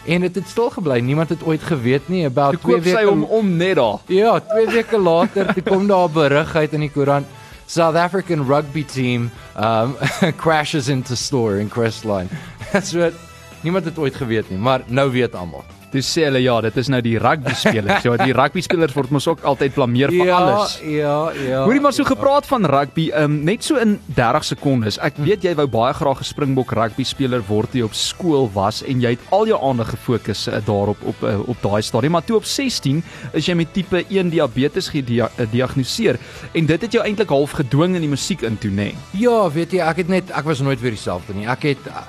En 0.06 0.22
dit 0.22 0.36
het 0.36 0.48
stil 0.48 0.70
gebly. 0.70 1.00
Niemand 1.00 1.30
het 1.30 1.44
ooit 1.44 1.62
geweet 1.62 2.10
nie 2.10 2.26
about 2.26 2.62
2 2.62 2.82
weke. 2.82 2.98
Sy 2.98 3.04
om 3.06 3.24
om 3.24 3.58
net 3.58 3.76
daar. 3.76 4.00
Ja, 4.08 4.40
2 4.40 4.68
weke 4.68 4.98
later 4.98 5.54
toe 5.54 5.64
kom 5.64 5.88
daar 5.88 6.10
'n 6.10 6.14
berig 6.14 6.56
uit 6.56 6.74
in 6.74 6.80
die 6.80 6.90
koerant. 6.90 7.28
South 7.66 7.96
African 7.96 8.48
rugby 8.48 8.84
team 8.84 9.32
um 9.56 9.96
crashes 10.44 10.88
into 10.88 11.16
store 11.16 11.60
in 11.60 11.70
Crestline. 11.70 12.30
That's 12.72 12.92
what 12.98 13.14
niemand 13.62 13.86
het 13.86 13.98
ooit 13.98 14.16
geweet 14.16 14.50
nie, 14.50 14.60
maar 14.60 14.82
nou 14.88 15.12
weet 15.12 15.36
almal. 15.36 15.64
Dis 15.92 16.08
sê 16.08 16.24
hulle 16.24 16.40
ja, 16.40 16.54
dit 16.64 16.78
is 16.80 16.88
nou 16.92 17.02
die 17.04 17.18
rugby 17.20 17.52
spelers. 17.58 18.06
Ja, 18.06 18.14
die 18.22 18.36
rugby 18.36 18.62
spelers 18.64 18.94
word 18.96 19.12
mos 19.12 19.28
ook 19.28 19.42
altyd 19.48 19.74
blameer 19.76 20.14
vir 20.14 20.30
ja, 20.30 20.38
alles. 20.38 20.78
Ja, 20.88 21.16
ja. 21.36 21.64
Hoorie 21.66 21.82
maar 21.84 21.96
so 21.96 22.08
gepraat 22.08 22.48
van 22.48 22.66
rugby, 22.70 23.10
um, 23.18 23.42
net 23.48 23.66
so 23.68 23.80
in 23.82 23.98
30 24.16 24.48
sekondes. 24.54 25.00
Ek 25.04 25.20
weet 25.20 25.44
jy 25.44 25.54
wou 25.60 25.68
baie 25.72 25.94
graag 25.98 26.22
'n 26.24 26.30
Springbok 26.32 26.72
rugby 26.78 27.04
speler 27.04 27.44
word 27.48 27.72
toe 27.72 27.82
jy 27.82 27.86
op 27.90 27.98
skool 27.98 28.48
was 28.54 28.82
en 28.88 29.02
jy 29.04 29.16
het 29.18 29.26
al 29.36 29.48
jou 29.52 29.60
aandag 29.60 29.92
gefokus 29.92 30.48
uh, 30.48 30.62
daarop 30.66 31.04
op 31.04 31.24
uh, 31.24 31.40
op 31.48 31.58
daai 31.62 31.82
stadium. 31.82 32.16
Maar 32.16 32.26
toe 32.26 32.40
op 32.40 32.46
16 32.46 33.04
is 33.34 33.46
jy 33.46 33.56
met 33.56 33.74
tipe 33.74 34.06
1 34.08 34.30
diabetes 34.30 34.88
gediagnoseer 34.90 36.20
en 36.54 36.66
dit 36.66 36.82
het 36.82 36.92
jou 36.92 37.04
eintlik 37.04 37.30
half 37.30 37.52
gedwing 37.60 37.96
in 37.96 38.02
die 38.02 38.12
musiek 38.12 38.42
in 38.48 38.58
toe, 38.58 38.72
nê? 38.72 38.92
Nee. 38.92 38.96
Ja, 39.12 39.52
weet 39.52 39.76
jy, 39.76 39.84
ek 39.84 40.06
het 40.06 40.08
net 40.08 40.32
ek 40.32 40.48
was 40.48 40.64
nooit 40.64 40.80
weer 40.80 40.96
dieselfde 40.96 41.36
nie. 41.36 41.48
Ek 41.52 41.68
het 41.74 41.92
uh, 41.92 42.08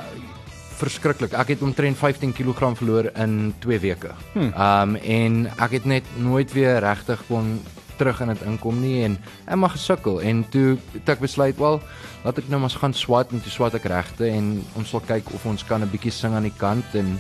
verskriklik. 0.82 1.37
Ek 1.38 1.55
het 1.55 1.62
omtrent 1.62 1.99
15 1.99 2.32
kg 2.37 2.73
verloor 2.79 3.11
in 3.14 3.55
2 3.64 3.79
weke. 3.79 4.14
Ehm 4.34 4.40
hmm. 4.40 4.52
um, 4.67 4.96
en 4.96 5.46
ek 5.56 5.79
het 5.79 5.84
net 5.84 6.05
nooit 6.19 6.52
weer 6.52 6.81
regtig 6.82 7.23
kon 7.29 7.61
terug 7.96 8.20
in 8.25 8.32
dit 8.32 8.43
inkom 8.49 8.81
nie 8.82 9.02
en 9.06 9.17
ek 9.46 9.58
mag 9.62 9.76
gesukkel 9.76 10.20
en 10.26 10.43
toe 10.50 10.76
het 10.94 11.12
ek 11.14 11.23
besluit 11.23 11.58
wel 11.61 11.79
laat 12.25 12.38
ek 12.40 12.49
nou 12.50 12.62
maar 12.62 12.75
gaan 12.82 12.96
swat 12.96 13.34
en 13.34 13.43
toe 13.43 13.52
swat 13.52 13.76
ek 13.79 13.87
regte 13.93 14.26
en 14.26 14.55
ons 14.81 14.94
sal 14.94 15.05
kyk 15.06 15.29
of 15.37 15.44
ons 15.46 15.64
kan 15.69 15.82
'n 15.82 15.93
bietjie 15.93 16.14
sing 16.14 16.34
aan 16.34 16.49
die 16.49 16.58
kant 16.58 16.96
en 16.99 17.19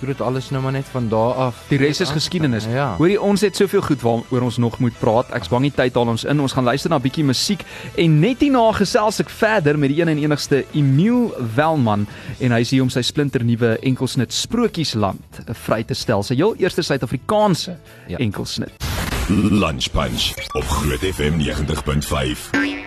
toe 0.00 0.08
dit 0.08 0.20
alles 0.24 0.48
nou 0.50 0.62
maar 0.64 0.72
net 0.72 0.88
van 0.90 1.08
daar 1.08 1.34
af. 1.46 1.62
Die 1.68 1.78
res 1.78 2.00
is 2.00 2.10
geskiedenis. 2.10 2.64
Ja. 2.64 2.94
Hoorie, 2.98 3.20
ons 3.20 3.44
het 3.44 3.56
soveel 3.56 3.82
goed 3.84 4.02
waaroor 4.02 4.46
ons 4.48 4.56
nog 4.56 4.78
moet 4.80 4.96
praat. 4.98 5.30
Ek's 5.36 5.52
bang 5.52 5.68
die 5.68 5.74
tyd 5.76 5.94
haal 5.94 6.12
ons 6.14 6.24
in. 6.24 6.40
Ons 6.40 6.56
gaan 6.56 6.64
luister 6.64 6.90
na 6.90 6.96
'n 6.96 7.04
bietjie 7.04 7.24
musiek 7.24 7.64
en 7.94 8.20
net 8.20 8.40
hierna 8.40 8.72
gesels 8.72 9.20
ek 9.20 9.30
verder 9.30 9.78
met 9.78 9.90
die 9.92 10.00
een 10.00 10.08
en 10.08 10.18
enigste 10.18 10.64
Emil 10.72 11.34
Welman 11.54 12.06
en 12.38 12.52
hy 12.52 12.60
is 12.60 12.70
hier 12.70 12.82
om 12.82 12.90
sy 12.90 13.02
splinter 13.02 13.44
nuwe 13.44 13.78
enkelsnit 13.82 14.32
Sprokiesland 14.32 15.42
vry 15.46 15.82
te 15.84 15.94
stel. 15.94 16.22
Sy 16.22 16.34
heel 16.34 16.54
eerste 16.56 16.82
Suid-Afrikaanse 16.82 17.76
ja. 18.06 18.18
enkelsnit. 18.18 18.72
Lunch 19.28 19.90
Punch 19.90 20.32
op 20.52 20.64
Groot 20.64 21.14
FM 21.14 21.38
90.5 21.38 22.79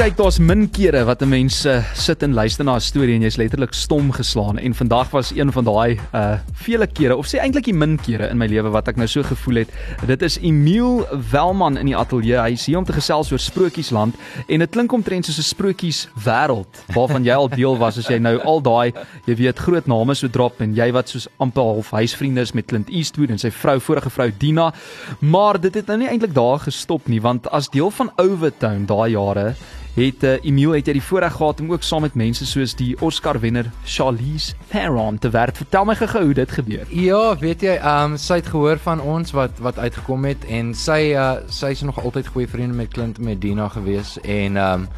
kyk 0.00 0.14
daar's 0.16 0.38
min 0.40 0.62
kere 0.72 1.02
wat 1.04 1.20
'n 1.20 1.28
mens 1.28 1.66
uh, 1.66 1.84
sit 1.92 2.22
en 2.22 2.32
luister 2.32 2.64
na 2.64 2.76
'n 2.76 2.80
storie 2.80 3.14
en 3.14 3.22
jy's 3.22 3.36
letterlik 3.36 3.74
stom 3.74 4.10
geslaan 4.12 4.58
en 4.58 4.74
vandag 4.74 5.10
was 5.10 5.30
een 5.30 5.52
van 5.52 5.64
daai 5.64 6.00
uh 6.14 6.38
vele 6.54 6.86
kere 6.86 7.16
of 7.16 7.26
sê 7.26 7.36
eintlik 7.38 7.64
die 7.64 7.74
min 7.74 7.98
kere 7.98 8.30
in 8.30 8.38
my 8.38 8.46
lewe 8.46 8.70
wat 8.70 8.88
ek 8.88 8.96
nou 8.96 9.06
so 9.06 9.22
gevoel 9.22 9.54
het. 9.54 9.68
Dit 10.06 10.22
is 10.22 10.38
Emil 10.38 11.06
Welman 11.30 11.76
in 11.76 11.86
die 11.86 11.96
ateljee. 11.96 12.40
Hy 12.40 12.52
is 12.52 12.66
hier 12.66 12.78
om 12.78 12.84
te 12.84 12.92
gesels 12.92 13.32
oor 13.32 13.38
Sprokiesland 13.38 14.14
en 14.48 14.58
dit 14.58 14.70
klink 14.70 14.92
omtrent 14.92 15.24
soos 15.26 15.38
'n 15.38 15.42
sprokies 15.42 16.08
wêreld 16.24 16.80
waarvan 16.94 17.24
jy 17.24 17.34
al 17.34 17.48
deel 17.48 17.76
was 17.76 17.98
as 17.98 18.08
jy 18.08 18.18
nou 18.18 18.38
al 18.40 18.60
daai 18.60 18.92
jy 19.26 19.34
weet 19.34 19.58
groot 19.58 19.86
name 19.86 20.14
so 20.14 20.28
drop 20.28 20.60
en 20.60 20.74
jy 20.74 20.92
wat 20.92 21.08
soos 21.08 21.28
amper 21.38 21.62
half 21.62 21.90
huisvriende 21.90 22.40
is 22.40 22.54
met 22.54 22.66
Clint 22.66 22.88
Eastwood 22.88 23.30
en 23.30 23.38
sy 23.38 23.50
vrou 23.50 23.78
vorige 23.80 24.10
vrou 24.10 24.32
Dina. 24.38 24.72
Maar 25.20 25.60
dit 25.60 25.74
het 25.74 25.86
nou 25.86 25.98
nie 25.98 26.08
eintlik 26.08 26.34
daar 26.34 26.58
gestop 26.58 27.08
nie 27.08 27.20
want 27.20 27.50
as 27.50 27.68
deel 27.68 27.90
van 27.90 28.10
Overtown 28.16 28.86
daai 28.86 29.10
jare 29.10 29.54
het 29.94 30.24
uh, 30.24 30.36
Emil 30.42 30.72
het 30.76 30.86
jy 30.86 30.92
die 30.92 31.02
voorreg 31.02 31.34
gehad 31.36 31.60
om 31.60 31.72
ook 31.72 31.82
saam 31.82 32.04
met 32.06 32.14
mense 32.14 32.46
soos 32.46 32.74
die 32.78 32.94
Oscar 33.00 33.40
wenner 33.40 33.70
Charlize 33.84 34.54
Theron 34.70 35.18
te 35.18 35.30
werk. 35.30 35.56
Vertel 35.56 35.84
my 35.84 35.94
gou 35.94 36.24
hoe 36.24 36.34
dit 36.34 36.50
gebeur. 36.50 36.86
Ja, 36.88 37.36
weet 37.38 37.62
jy, 37.62 37.76
ehm 37.76 38.12
um, 38.12 38.18
sy 38.18 38.40
het 38.40 38.50
gehoor 38.52 38.78
van 38.78 39.00
ons 39.00 39.32
wat 39.36 39.58
wat 39.58 39.78
uitgekom 39.78 40.24
het 40.24 40.44
en 40.48 40.74
sy 40.74 41.14
uh 41.14 41.30
sy 41.48 41.72
is 41.74 41.82
nog 41.82 42.02
altyd 42.04 42.26
goeie 42.26 42.48
vriende 42.48 42.74
met 42.74 42.92
Clint 42.92 43.18
Medina 43.18 43.68
gewees 43.68 44.18
en 44.20 44.56
ehm 44.56 44.86
um, 44.86 44.88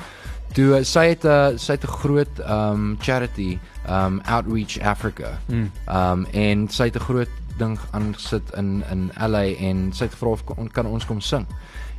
toe 0.53 0.85
sy 0.85 1.07
het 1.13 1.25
'n 1.25 1.29
uh, 1.29 1.49
eh, 1.49 1.59
sy 1.59 1.73
het 1.73 1.85
'n 1.85 1.97
groot 2.01 2.39
ehm 2.39 2.73
um, 2.73 2.97
charity 3.01 3.59
ehm 3.87 4.07
um, 4.07 4.21
Outreach 4.25 4.81
Africa. 4.81 5.39
Hmm. 5.47 5.71
Ehm 5.87 6.19
mm. 6.19 6.25
um, 6.25 6.27
en 6.33 6.69
sy 6.69 6.85
het 6.85 6.97
'n 6.97 7.01
groot 7.09 7.29
ding 7.63 7.79
aangesit 7.97 8.53
in 8.59 8.83
in 8.91 9.09
LA 9.17 9.47
en 9.71 9.89
sy 9.95 10.09
het 10.09 10.19
gevra 10.19 10.37
of 10.37 10.69
kan 10.75 10.91
ons 10.91 11.07
kom 11.09 11.23
sing. 11.23 11.47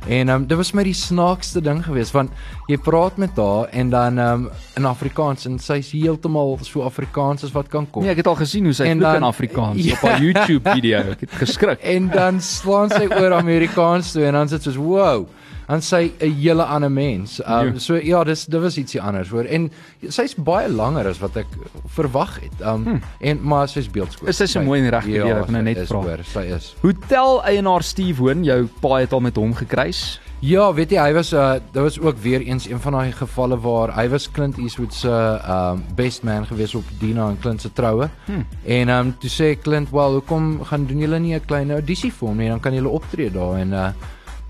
En 0.04 0.28
ehm 0.28 0.42
um, 0.42 0.46
dit 0.46 0.56
was 0.56 0.72
my 0.76 0.82
die 0.84 0.96
snaakste 0.96 1.60
ding 1.64 1.80
geweest 1.84 2.12
want 2.12 2.32
jy 2.68 2.76
praat 2.76 3.16
met 3.16 3.38
haar 3.40 3.70
en 3.72 3.90
dan 3.90 4.18
ehm 4.18 4.44
um, 4.44 4.50
in 4.76 4.84
Afrikaans 4.84 5.46
en 5.48 5.58
sy's 5.58 5.92
heeltemal 5.96 6.58
so 6.62 6.84
Afrikaans 6.84 7.44
as 7.44 7.52
wat 7.52 7.70
kan 7.72 7.88
kom. 7.90 8.02
Nee, 8.02 8.12
ek 8.12 8.20
het 8.20 8.28
al 8.28 8.36
gesien 8.36 8.68
hoe 8.68 8.74
sy 8.76 8.90
vloek 8.90 9.16
in 9.20 9.28
Afrikaans 9.30 9.84
ja. 9.86 9.96
op 9.96 10.04
haar 10.08 10.20
YouTube 10.20 10.76
video. 10.76 10.98
Ek 11.16 11.24
het 11.24 11.38
geskrik. 11.40 11.80
En 11.80 12.10
dan 12.12 12.40
slaan 12.40 12.92
sy 12.92 13.08
oor 13.08 13.32
Amerikaans 13.32 14.12
toe 14.12 14.28
en 14.28 14.36
dan 14.40 14.52
sit 14.52 14.62
soos 14.68 14.76
wow. 14.76 15.24
Dan 15.66 15.82
sy 15.82 16.12
'n 16.20 16.32
hele 16.40 16.64
ander 16.64 16.90
mens. 16.90 17.40
Um 17.40 17.72
Ja. 17.72 17.78
so 17.78 17.94
ja, 17.94 18.24
dis 18.24 18.44
dit 18.44 18.60
was 18.60 18.76
ietsie 18.76 19.00
anders 19.02 19.28
hoor. 19.28 19.44
En 19.44 19.70
sy's 20.08 20.34
baie 20.34 20.68
langer 20.68 21.06
as 21.06 21.18
wat 21.18 21.36
ek 21.36 21.46
verwag 21.86 22.40
het. 22.40 22.60
Um 22.60 22.84
hmm. 22.84 23.00
en 23.20 23.40
maar 23.42 23.68
sy's 23.68 23.90
beeldskoon. 23.90 24.28
Is 24.28 24.36
sy 24.36 24.46
so 24.46 24.62
mooi 24.62 24.80
en 24.80 24.90
reg 24.90 25.06
ja, 25.06 25.22
gelewe? 25.22 25.40
Ek 25.40 25.46
wil 25.46 25.52
nou 25.52 25.62
net 25.62 25.86
vra. 25.86 26.16
Sy 26.22 26.44
is. 26.54 26.74
Hotel 26.82 27.44
eienaar 27.44 27.82
Steve 27.82 28.22
Hoon, 28.22 28.44
jou 28.44 28.68
pa 28.80 28.96
het 28.96 29.12
al 29.12 29.20
met 29.20 29.36
hom 29.36 29.54
gekruis. 29.54 30.20
Ja, 30.44 30.66
weet 30.76 30.90
jy, 30.92 31.00
hy 31.00 31.12
was 31.16 31.30
uh 31.32 31.54
daar 31.72 31.86
was 31.86 31.96
ook 32.00 32.18
weer 32.20 32.42
eens 32.44 32.66
een 32.68 32.80
van 32.80 32.92
daai 32.92 33.12
gevalle 33.12 33.56
waar 33.60 33.94
hy 33.96 34.08
was 34.12 34.26
Clint 34.30 34.58
Eastwood 34.58 34.92
se 34.94 35.08
um 35.48 35.84
best 35.96 36.22
man 36.22 36.44
gewees 36.46 36.74
op 36.74 36.84
Dina 37.00 37.28
en 37.28 37.38
Clint 37.40 37.60
se 37.60 37.72
troue. 37.72 38.10
Hmm. 38.26 38.44
En 38.64 38.88
um 38.88 39.14
toe 39.18 39.30
sê 39.30 39.54
Clint, 39.62 39.90
"Wel, 39.90 40.12
hoekom 40.12 40.64
gaan 40.64 40.86
doen 40.86 40.98
julle 40.98 41.18
nie 41.18 41.34
'n 41.34 41.44
klein 41.46 41.70
audisie 41.70 42.12
vir 42.12 42.28
hom 42.28 42.36
nie? 42.36 42.48
Dan 42.48 42.60
kan 42.60 42.74
julle 42.74 42.88
optree 42.88 43.30
daar." 43.30 43.56
En 43.56 43.72
uh 43.72 43.88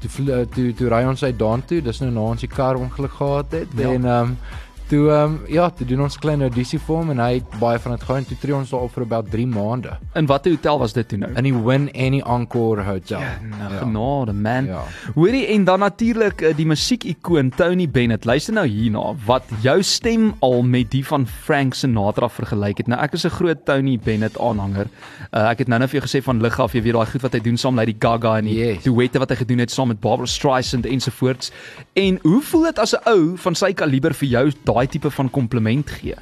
toe 0.05 0.11
vlo- 0.19 0.45
toe 0.55 0.73
toe 0.77 0.89
ry 0.93 1.03
ons 1.09 1.25
uit 1.25 1.39
daartoe. 1.41 1.81
Dis 1.83 2.01
nou 2.05 2.11
na 2.13 2.21
ons 2.35 2.41
die 2.45 2.51
kar 2.51 2.77
ongeluk 2.81 3.13
gehad 3.21 3.53
het 3.57 3.69
Ja. 3.79 3.91
en 3.97 4.05
um 4.05 4.37
toe 4.95 5.11
um 5.11 5.35
ja, 5.51 5.69
toe 5.75 5.87
doen 5.91 6.05
ons 6.07 6.17
klein 6.23 6.43
audisie 6.47 6.79
vir 6.87 6.97
hom 6.97 7.11
en 7.15 7.19
hy 7.25 7.31
het 7.41 7.59
baie 7.61 7.79
van 7.83 7.95
dit 7.97 8.03
gehou 8.07 8.19
en 8.21 8.27
toe 8.31 8.37
tree 8.43 8.55
ons 8.57 8.71
daar 8.75 8.87
op 8.87 8.93
vir 8.95 9.05
about 9.07 9.31
3 9.33 9.47
maande 9.51 9.97
In 10.21 10.27
watter 10.31 10.55
hotel 10.55 10.79
was 10.79 10.93
dit 10.95 11.09
toe 11.11 11.19
nou? 11.19 11.31
in 11.41 11.45
die 11.49 11.55
Win 11.67 11.89
Any 11.95 12.21
Encore 12.23 12.83
Hotel. 12.87 13.21
Nou, 13.59 13.71
genade 13.81 14.33
man. 14.33 14.67
Ja. 14.71 14.83
Hoorie 15.17 15.47
en 15.55 15.65
dan 15.65 15.81
natuurlik 15.83 16.43
eh, 16.43 16.55
die 16.57 16.67
musiekikoon 16.67 17.51
Tony 17.57 17.89
Bennett. 17.91 18.25
Luister 18.25 18.55
nou 18.55 18.67
hierna 18.67 19.15
wat 19.27 19.45
jou 19.65 19.83
stem 19.83 20.35
al 20.41 20.63
met 20.63 20.91
die 20.91 21.03
van 21.07 21.27
Frank 21.27 21.75
Sinatra 21.75 22.29
vergelyk 22.29 22.79
het. 22.79 22.87
Nou 22.93 23.01
ek 23.03 23.13
is 23.19 23.25
'n 23.27 23.31
groot 23.31 23.65
Tony 23.65 23.99
Bennett 23.99 24.39
aanhanger. 24.39 24.87
Uh, 25.33 25.51
ek 25.51 25.59
het 25.59 25.69
nou 25.69 25.79
net 25.79 25.91
vir 25.91 26.01
jou 26.01 26.07
gesê 26.09 26.23
van 26.23 26.41
lig 26.41 26.61
af, 26.61 26.73
jy 26.73 26.83
weet 26.83 26.95
daai 26.95 27.07
goed 27.07 27.23
wat 27.23 27.33
hy 27.33 27.41
doen 27.41 27.57
saam 27.57 27.75
met 27.75 27.87
Lady 27.87 27.97
Gaga 27.99 28.39
en 28.39 28.45
die 28.45 28.55
Yes. 28.55 28.83
duette 28.85 29.19
wat 29.19 29.31
hy 29.31 29.37
gedoen 29.37 29.59
het 29.59 29.71
saam 29.71 29.89
met 29.89 30.01
Barbra 30.01 30.27
Streisand 30.27 30.87
ensovoorts. 30.87 31.51
En 31.95 32.19
hoe 32.23 32.43
voel 32.43 32.63
dit 32.63 32.79
as 32.79 32.95
'n 32.95 33.09
ou 33.09 33.37
van 33.37 33.55
sy 33.55 33.73
kaliber 33.73 34.15
vir 34.15 34.29
jou 34.29 34.53
daai 34.65 34.84
tipe 34.87 35.11
van 35.11 35.31
kompliment 35.31 35.91
gee? 35.91 36.15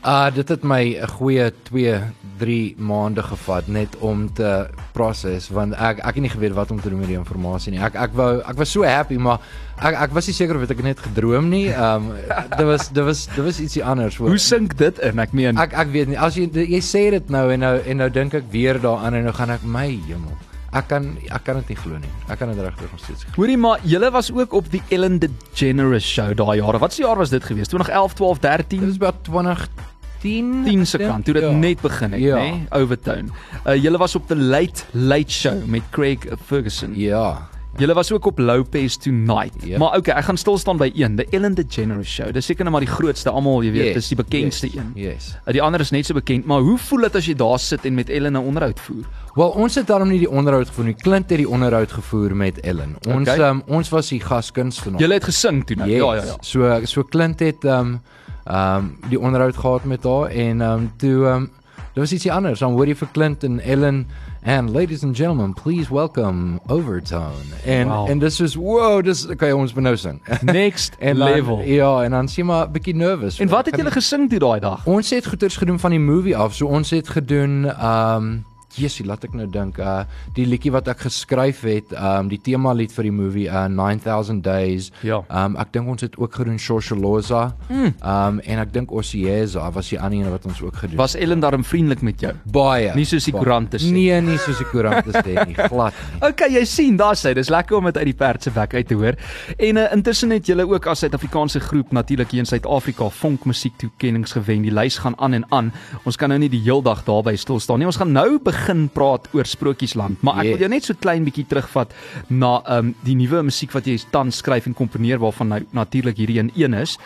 Uh 0.00 0.30
dit 0.32 0.48
het 0.48 0.62
my 0.64 0.96
'n 0.96 1.08
goeie 1.08 1.52
2, 1.68 2.00
3 2.38 2.74
maande 2.78 3.22
gevat 3.22 3.66
net 3.68 3.96
om 3.98 4.32
te 4.32 4.66
proses 4.92 5.48
want 5.48 5.74
ek 5.74 5.98
ek 5.98 6.14
het 6.14 6.22
nie 6.24 6.30
geweet 6.30 6.54
wat 6.56 6.70
om 6.70 6.80
te 6.80 6.88
doen 6.88 6.98
met 6.98 7.08
die 7.08 7.16
inligting 7.16 7.76
nie. 7.76 7.84
Ek 7.84 7.94
ek 7.94 8.14
wou 8.14 8.40
ek 8.40 8.56
was 8.56 8.70
so 8.70 8.82
happy 8.82 9.16
maar 9.16 9.40
ek 9.76 9.94
ek 9.94 10.12
was 10.12 10.26
nie 10.26 10.32
seker 10.34 10.56
of 10.56 10.62
ek 10.62 10.68
het 10.68 10.82
net 10.82 11.00
gedroom 11.00 11.48
nie. 11.48 11.68
Um 11.68 12.12
dit 12.56 12.66
was 12.66 12.88
dit 12.88 13.04
was 13.04 13.26
dit 13.26 13.44
was 13.44 13.60
ietsie 13.60 13.84
anders 13.84 14.16
hoor. 14.16 14.28
Hoe 14.28 14.38
sink 14.38 14.78
dit 14.78 14.98
in? 14.98 15.18
Ek 15.18 15.32
meen 15.32 15.58
Ek 15.58 15.72
ek 15.72 15.88
weet 15.92 16.08
nie 16.08 16.18
as 16.18 16.34
jy 16.34 16.48
jy 16.48 16.80
sê 16.80 17.10
dit 17.10 17.28
nou 17.28 17.50
en 17.52 17.60
nou 17.60 17.76
en 17.78 17.96
nou 17.96 18.08
dink 18.10 18.34
ek 18.34 18.44
weer 18.50 18.80
daaraan 18.80 19.14
en 19.14 19.24
nou 19.24 19.34
gaan 19.34 19.50
ek 19.50 19.62
my 19.62 20.00
hemel. 20.08 20.32
Ek 20.72 20.86
kan 20.88 21.16
ek 21.26 21.42
kan 21.44 21.56
dit 21.56 21.68
nie 21.68 21.76
glo 21.76 21.98
nie. 21.98 22.10
Ek 22.30 22.38
kan 22.38 22.48
dit 22.52 22.58
regtig 22.62 22.90
nog 22.92 23.00
steeds. 23.02 23.24
Hoorie 23.36 23.56
maar 23.58 23.80
julle 23.82 24.10
was 24.14 24.30
ook 24.32 24.52
op 24.54 24.70
die 24.70 24.82
Ellen 24.94 25.18
DeGeneres 25.18 26.06
show 26.06 26.30
daai 26.36 26.60
jare. 26.60 26.78
Wat 26.78 26.92
se 26.94 27.02
jaar 27.02 27.16
was 27.18 27.30
dit 27.30 27.44
geweest? 27.44 27.70
2011, 27.74 28.14
12, 28.14 28.38
13? 28.38 28.80
Dit 28.80 28.88
is 28.88 28.96
about 29.00 29.24
2010 29.24 30.62
10 30.64 30.86
se 30.86 30.98
kant 30.98 31.24
toe 31.24 31.34
dit 31.34 31.42
Ja. 31.42 31.50
net 31.50 31.80
begin 31.80 32.12
het, 32.12 32.20
Ja. 32.20 32.36
nê? 32.36 32.50
Nee? 32.50 32.66
Overtone. 32.82 33.28
Uh 33.66 33.74
julle 33.82 33.98
was 33.98 34.14
op 34.14 34.26
the 34.28 34.36
Late 34.36 34.82
Late 34.92 35.32
Show 35.32 35.64
met 35.66 35.82
Craig 35.90 36.18
Ferguson. 36.46 36.92
Ja. 36.94 37.48
Julle 37.78 37.94
was 37.94 38.12
ook 38.12 38.26
op 38.26 38.38
Lopez 38.38 38.96
Tonight. 38.96 39.54
Ja. 39.64 39.78
Maar 39.78 39.96
okay, 39.96 40.14
ek 40.18 40.24
gaan 40.24 40.36
stil 40.36 40.58
staan 40.58 40.76
by 40.76 40.90
een, 40.94 41.16
the 41.16 41.26
Ellen 41.30 41.54
DeGeneres 41.54 42.08
show. 42.12 42.32
Dis 42.32 42.44
seker 42.50 42.64
nou 42.66 42.72
maar 42.74 42.84
die 42.84 42.90
grootste, 42.92 43.30
almal, 43.30 43.62
jy 43.62 43.70
weet, 43.72 43.84
Yes, 43.84 43.94
dis 43.94 44.08
die 44.08 44.16
bekendste 44.18 44.66
yes, 44.66 44.76
een. 44.76 44.90
Yes. 44.94 45.28
Uh, 45.46 45.52
die 45.52 45.62
ander 45.62 45.80
is 45.80 45.90
net 45.90 46.06
so 46.06 46.14
bekend, 46.14 46.44
maar 46.50 46.60
hoe 46.60 46.78
voel 46.78 47.00
dit 47.06 47.14
as 47.16 47.26
jy 47.26 47.34
daar 47.34 47.58
sit 47.58 47.84
en 47.86 47.94
met 47.94 48.10
Ellen 48.10 48.32
'n 48.32 48.36
onderhoud 48.42 48.80
voer? 48.80 49.04
Wel 49.34 49.48
ons 49.48 49.74
het 49.74 49.86
daarom 49.86 50.08
nie 50.08 50.18
die 50.18 50.30
onderhoud 50.30 50.66
gevoer 50.68 50.84
nie. 50.84 50.94
Clint 50.94 51.30
het 51.30 51.38
die 51.38 51.48
onderhoud 51.48 51.92
gevoer 51.92 52.36
met 52.36 52.60
Ellen. 52.60 52.96
Ons 53.08 53.28
Okay. 53.28 53.48
um, 53.48 53.62
ons 53.66 53.88
was 53.88 54.08
die 54.08 54.20
gaskunstenaar. 54.20 55.00
Julle 55.00 55.14
het 55.14 55.24
gesing 55.24 55.64
toe 55.66 55.76
nou. 55.76 55.88
yes. 55.88 55.98
Ja, 55.98 56.14
ja, 56.14 56.24
ja. 56.24 56.36
So 56.40 56.80
so 56.84 57.04
Clint 57.04 57.40
het 57.40 57.64
um 57.64 58.00
um 58.46 58.98
die 59.08 59.20
onderhoud 59.20 59.56
gehad 59.56 59.84
met 59.84 60.04
haar 60.04 60.26
en 60.28 60.60
um 60.60 60.92
toe 60.96 61.26
um 61.26 61.50
daar 61.94 62.04
was 62.04 62.12
ietsie 62.12 62.32
anders. 62.32 62.58
Dan 62.58 62.72
hoor 62.72 62.86
jy 62.86 62.94
vir 62.94 63.08
Clint 63.12 63.44
en 63.44 63.60
Ellen 63.60 64.06
and 64.42 64.70
ladies 64.70 65.02
and 65.02 65.14
gentlemen, 65.16 65.52
please 65.54 65.90
welcome 65.90 66.60
Overtone. 66.66 67.44
En 67.64 67.88
Wow. 67.88 68.08
en 68.08 68.18
dis 68.18 68.40
is 68.40 68.54
wow, 68.54 69.02
dis 69.04 69.26
jy 69.38 69.50
ons 69.52 69.72
benou 69.72 69.96
sing. 69.96 70.20
Next 70.42 70.96
en 70.98 71.16
dan, 71.16 71.28
level. 71.32 71.60
Ja, 71.62 72.02
en 72.02 72.10
dan 72.10 72.28
sien 72.28 72.46
maar 72.46 72.70
bietjie 72.70 72.94
nervous. 72.94 73.38
En 73.38 73.48
wat 73.48 73.66
het 73.66 73.76
julle 73.76 73.90
gesing 73.90 74.28
toe 74.30 74.38
daai 74.38 74.60
dag? 74.60 74.86
Ons 74.86 75.10
het 75.10 75.26
goeders 75.26 75.56
gedoen 75.56 75.78
van 75.78 75.90
die 75.90 76.00
movie 76.00 76.36
af. 76.36 76.54
So 76.54 76.66
ons 76.66 76.90
het 76.90 77.08
gedoen 77.08 77.68
um 77.86 78.44
Jessie, 78.78 79.06
laat 79.06 79.24
ek 79.24 79.34
nou 79.34 79.46
dink. 79.50 79.78
Uh 79.78 80.04
die 80.34 80.46
liedjie 80.46 80.72
wat 80.72 80.88
ek 80.88 81.04
geskryf 81.06 81.62
het, 81.66 81.92
um 81.96 82.28
die 82.30 82.38
tema 82.40 82.72
lied 82.76 82.92
vir 82.94 83.08
die 83.08 83.14
movie 83.14 83.46
uh 83.48 83.66
9000 83.68 84.44
Days. 84.44 84.90
Ja. 85.06 85.22
Um 85.28 85.56
ek 85.60 85.72
dink 85.74 85.88
ons 85.88 86.04
het 86.06 86.16
ook 86.20 86.34
gedoen 86.34 86.58
Shosholoza. 86.58 87.54
Mm. 87.68 87.94
Um 88.00 88.40
en 88.40 88.62
ek 88.62 88.72
dink 88.72 88.92
Osieza 88.92 89.70
was 89.74 89.90
die 89.90 90.00
ander 90.00 90.20
een 90.20 90.30
wat 90.30 90.46
ons 90.46 90.62
ook 90.62 90.76
gedoen. 90.76 90.98
Was 91.00 91.16
Ellen 91.18 91.40
daarom 91.40 91.64
vriendelik 91.64 92.02
met 92.02 92.20
jou? 92.20 92.34
baie. 92.44 92.92
Nie 92.96 93.06
soos 93.08 93.26
die 93.28 93.34
koerante 93.34 93.80
sê. 93.80 93.90
Nee, 93.92 94.20
nie 94.24 94.38
soos 94.40 94.60
die 94.60 94.68
koerante 94.70 95.14
sê 95.14 95.34
nie, 95.46 95.56
glad 95.56 95.96
nie. 95.96 96.20
Okay, 96.30 96.50
jy 96.52 96.62
sien, 96.68 96.96
daar 97.00 97.16
sê, 97.18 97.32
dis 97.34 97.50
lekker 97.50 97.78
om 97.78 97.88
dit 97.88 97.96
uit 97.98 98.08
die 98.10 98.16
perd 98.16 98.44
se 98.44 98.52
bek 98.54 98.74
uit 98.76 98.88
te 98.90 98.96
hoor. 98.98 99.16
En 99.56 99.80
uh, 99.80 99.86
intussen 99.94 100.30
het 100.34 100.46
julle 100.46 100.66
ook 100.68 100.86
as 100.90 101.02
Suid-Afrikaanse 101.04 101.62
groep 101.64 101.92
natuurlik 101.96 102.30
hier 102.34 102.44
in 102.44 102.48
Suid-Afrika 102.48 103.08
vonk 103.20 103.46
musiek 103.48 103.76
toekennings 103.80 104.36
gewen. 104.36 104.62
Die 104.66 104.74
lys 104.74 105.00
gaan 105.02 105.16
aan 105.18 105.38
en 105.40 105.46
aan. 105.54 105.72
Ons 106.08 106.18
kan 106.20 106.32
nou 106.32 106.38
nie 106.42 106.50
die 106.52 106.62
heeldag 106.62 107.02
daarby 107.08 107.34
stil 107.40 107.60
staan 107.62 107.80
nie. 107.82 107.88
Ons 107.88 107.98
gaan 108.00 108.12
nou 108.14 108.38
begin 108.38 108.59
praat 108.92 109.28
oor 109.32 109.44
Sprokiesland, 109.46 110.22
maar 110.22 110.38
ek 110.38 110.44
Yes. 110.44 110.52
wil 110.52 110.58
jou 110.60 110.68
net 110.68 110.84
so 110.84 110.94
klein 110.94 111.24
bietjie 111.24 111.46
terugvat 111.46 111.92
na 112.28 112.62
ehm 112.66 112.78
um, 112.78 112.94
die 113.04 113.14
nuwe 113.14 113.42
musiek 113.42 113.72
wat 113.72 113.86
jy 113.86 113.98
tans 114.10 114.36
skryf 114.36 114.66
en 114.66 114.74
komponeer 114.74 115.18
waarvan 115.18 115.48
nou 115.48 115.60
natuurlik 115.72 116.16
hierdie 116.16 116.38
een 116.38 116.50
een 116.56 116.74
is. 116.74 116.96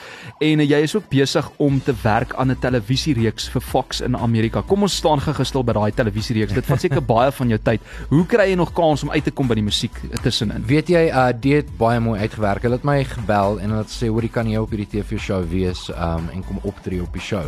En 0.41 0.61
uh, 0.61 0.69
jy 0.69 0.83
is 0.83 0.95
ook 0.97 1.09
besig 1.11 1.51
om 1.59 1.81
te 1.81 1.95
werk 2.03 2.35
aan 2.35 2.51
'n 2.51 2.59
televisiereeks 2.59 3.49
vir 3.49 3.61
Fox 3.61 4.01
in 4.01 4.17
Amerika. 4.17 4.63
Kom 4.63 4.83
ons 4.83 4.97
staan 4.97 5.21
gegestil 5.21 5.65
by 5.65 5.73
daai 5.73 5.93
televisiereeks. 5.93 6.53
Dit 6.55 6.67
vat 6.67 6.81
seker 6.81 7.03
baie 7.15 7.33
van 7.33 7.49
jou 7.49 7.59
tyd. 7.63 7.81
Hoe 8.09 8.27
kry 8.27 8.49
jy 8.51 8.57
nog 8.57 8.73
kans 8.73 9.03
om 9.03 9.11
uit 9.11 9.25
te 9.25 9.31
kom 9.31 9.47
by 9.49 9.55
die 9.55 9.63
musiek 9.65 9.93
tussenin? 10.23 10.65
Weet 10.67 10.89
jy, 10.89 11.09
uh 11.11 11.33
dit 11.41 11.53
het 11.65 11.77
baie 11.79 12.01
mooi 12.01 12.21
uitgewerk. 12.21 12.63
Hulle 12.63 12.75
het 12.75 12.85
my 12.85 13.05
gebel 13.05 13.59
en 13.61 13.71
hulle 13.71 13.83
het 13.83 13.91
gesê, 13.93 14.09
"Hoor, 14.09 14.29
kan 14.29 14.49
jy 14.49 14.57
op 14.59 14.71
hierdie 14.71 14.89
TV 15.03 15.19
show 15.19 15.45
wees 15.49 15.89
um 15.89 16.29
en 16.33 16.45
kom 16.45 16.59
optree 16.63 17.03
op 17.03 17.13
die 17.13 17.21
show." 17.23 17.45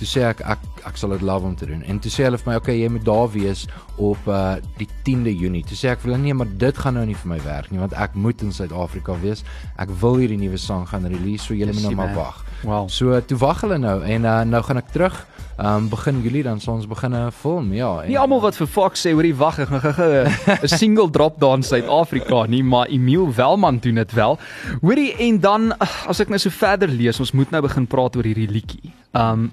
Toe 0.00 0.08
sê 0.08 0.22
ek 0.24 0.40
ek 0.48 0.62
ek 0.88 0.96
sal 0.96 1.12
dit 1.12 1.20
love 1.28 1.44
om 1.44 1.54
te 1.56 1.66
doen. 1.68 1.82
En 1.84 1.98
toe 2.00 2.08
sê 2.10 2.24
hulle 2.24 2.38
vir 2.40 2.48
my, 2.48 2.56
"Oké, 2.56 2.72
jy 2.72 2.88
moet 2.88 3.04
daar 3.04 3.28
wees 3.30 3.66
op 3.98 4.26
uh 4.26 4.56
die 4.78 4.88
10de 5.04 5.34
Junie." 5.36 5.62
Toe 5.62 5.76
sê 5.76 5.90
ek 5.92 6.00
vir 6.00 6.12
hulle, 6.12 6.22
"Nee, 6.22 6.34
maar 6.34 6.48
dit 6.56 6.78
gaan 6.78 6.94
nou 6.94 7.04
nie 7.06 7.14
vir 7.14 7.28
my 7.28 7.40
werk 7.44 7.70
nie, 7.70 7.78
want 7.78 7.92
ek 7.92 8.14
moet 8.14 8.40
in 8.42 8.52
Suid-Afrika 8.52 9.12
wees. 9.20 9.44
Ek 9.78 9.88
wil 10.00 10.16
hierdie 10.16 10.38
nuwe 10.38 10.56
sang 10.56 10.88
gaan 10.88 11.04
release, 11.04 11.44
so 11.44 11.54
julle 11.54 11.72
moet 11.72 11.82
nou 11.82 11.94
maar 11.94 12.14
wag." 12.14 12.44
Wow. 12.62 12.88
So 12.88 13.20
toe 13.20 13.36
wag 13.38 13.60
hulle 13.60 13.78
nou 13.78 14.02
en 14.02 14.24
uh 14.24 14.42
nou 14.44 14.62
gaan 14.62 14.76
ek 14.76 14.88
terug. 14.92 15.26
Um 15.58 15.88
begin 15.88 16.22
Julie 16.22 16.42
dan 16.42 16.60
ons 16.66 16.86
begin 16.86 17.14
'n 17.14 17.30
film, 17.30 17.72
ja. 17.72 18.00
En, 18.02 18.08
Nie 18.08 18.18
almal 18.18 18.40
wat 18.40 18.56
vir 18.56 18.66
Fox 18.66 19.06
sê 19.06 19.12
hoorie 19.12 19.34
wag 19.36 19.58
ek 19.58 19.68
gaan 19.68 19.92
gou 19.92 20.24
'n 20.62 20.68
single 20.68 21.10
drop 21.10 21.38
daar 21.40 21.56
in 21.56 21.62
Suid-Afrika 21.62 22.46
nie, 22.46 22.62
maar 22.62 22.86
Emil 22.86 23.34
Welman 23.34 23.78
doen 23.78 23.94
dit 23.94 24.12
wel. 24.12 24.38
Hoorie 24.80 25.14
en 25.16 25.38
dan 25.40 25.72
as 26.06 26.20
ek 26.20 26.28
nou 26.28 26.38
so 26.38 26.50
verder 26.50 26.88
lees, 26.88 27.20
ons 27.20 27.32
moet 27.32 27.50
nou 27.50 27.60
begin 27.62 27.86
praat 27.86 28.16
oor 28.16 28.24
hierdie 28.24 28.48
liedjie. 28.48 28.92
Um 29.12 29.52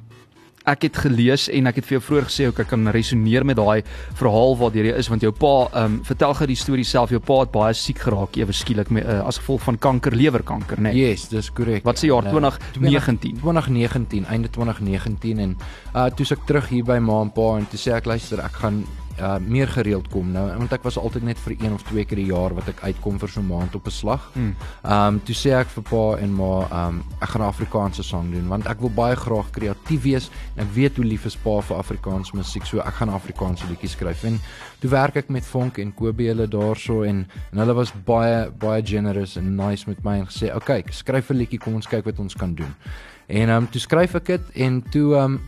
ek 0.68 0.88
het 0.88 1.00
gelees 1.06 1.48
en 1.54 1.70
ek 1.70 1.80
het 1.80 1.88
vir 1.88 1.98
jou 1.98 2.04
vroeër 2.10 2.28
gesê 2.28 2.48
ook 2.50 2.60
ek 2.64 2.72
kan 2.74 2.92
resoneer 2.96 3.46
met 3.48 3.60
daai 3.60 3.84
verhaal 4.20 4.58
waardeur 4.60 4.90
jy 4.90 4.96
is 5.00 5.10
want 5.12 5.24
jou 5.24 5.32
pa 5.32 5.54
um 5.84 6.00
vertel 6.08 6.36
gou 6.40 6.48
die 6.50 6.60
storie 6.60 6.86
self 6.88 7.14
jou 7.14 7.22
pa 7.24 7.40
het 7.44 7.54
baie 7.54 7.78
siek 7.78 8.02
geraak 8.04 8.38
ewe 8.40 8.56
skielik 8.56 8.92
met 8.94 9.08
uh, 9.08 9.22
as 9.28 9.40
gevolg 9.42 9.64
van 9.68 9.80
kanker 9.88 10.16
lewerkanker 10.18 10.82
nê. 10.82 10.92
Nee. 10.92 11.08
Yes, 11.08 11.28
dis 11.32 11.50
korrek. 11.54 11.86
Wat 11.88 12.00
se 12.00 12.10
jaar? 12.12 12.28
En, 12.28 12.44
uh, 12.44 12.54
2019? 12.76 13.40
2019, 13.42 14.28
einde 14.34 14.50
2019 14.50 15.44
en 15.46 15.58
uh 15.96 16.08
toe's 16.18 16.34
ek 16.36 16.48
terug 16.50 16.70
hier 16.72 16.88
by 16.88 17.00
ma 17.04 17.22
en 17.26 17.34
pa 17.34 17.52
en 17.58 17.68
toe 17.70 17.80
sê 17.80 17.96
ek 17.96 18.10
luister, 18.10 18.42
ek 18.44 18.62
gaan 18.64 18.84
uh 19.20 19.38
meer 19.40 19.68
gereeld 19.68 20.08
kom 20.14 20.32
nou 20.32 20.46
want 20.58 20.74
ek 20.74 20.84
was 20.84 20.98
altyd 20.98 21.24
net 21.24 21.40
vir 21.40 21.56
een 21.58 21.74
of 21.74 21.84
twee 21.84 22.06
keer 22.06 22.20
die 22.22 22.30
jaar 22.32 22.54
wat 22.58 22.68
ek 22.72 22.84
uitkom 22.84 23.20
vir 23.20 23.30
so 23.30 23.42
'n 23.42 23.48
maand 23.48 23.76
op 23.76 23.88
'n 23.88 23.92
slag. 23.92 24.30
Hmm. 24.34 24.56
Um 24.84 25.20
toe 25.24 25.36
sê 25.36 25.52
ek 25.58 25.68
vir 25.68 25.84
pa 25.84 26.18
en 26.22 26.34
ma 26.34 26.88
um 26.88 27.04
ek 27.22 27.30
gaan 27.30 27.42
'n 27.42 27.48
Afrikaanse 27.48 28.04
sang 28.04 28.32
doen 28.32 28.48
want 28.48 28.68
ek 28.68 28.80
wil 28.80 28.90
baie 28.90 29.16
graag 29.16 29.52
kreatief 29.52 30.04
wees 30.04 30.30
en 30.56 30.64
ek 30.64 30.74
weet 30.74 30.96
hoe 30.98 31.06
lief 31.06 31.26
is 31.26 31.36
pa 31.36 31.62
vir 31.62 31.78
Afrikaanse 31.78 32.36
musiek 32.36 32.66
so 32.66 32.80
ek 32.80 32.94
gaan 32.94 33.10
Afrikaanse 33.10 33.66
liedjies 33.68 33.92
skryf 33.92 34.24
en 34.24 34.40
toe 34.80 34.90
werk 34.90 35.16
ek 35.16 35.30
met 35.30 35.46
Vonk 35.46 35.78
en 35.78 35.94
Kobie 35.94 36.28
hulle 36.28 36.48
daarso 36.48 37.04
en 37.04 37.26
en 37.52 37.58
hulle 37.60 37.74
was 37.74 37.94
baie 38.06 38.50
baie 38.52 38.82
generous 38.86 39.38
en 39.38 39.56
nice 39.56 39.88
met 39.88 40.04
my 40.04 40.18
en 40.20 40.26
gesê 40.26 40.54
oké 40.54 40.56
okay, 40.56 40.84
skryf 40.92 41.30
'n 41.30 41.38
liedjie 41.38 41.60
kom 41.60 41.76
ons 41.76 41.88
kyk 41.88 42.06
wat 42.06 42.20
ons 42.20 42.36
kan 42.36 42.54
doen. 42.54 42.74
En 43.28 43.50
um 43.50 43.68
toe 43.68 43.82
skryf 43.82 44.16
ek 44.16 44.26
dit 44.26 44.42
en 44.56 44.82
toe 44.92 45.16
um 45.16 45.40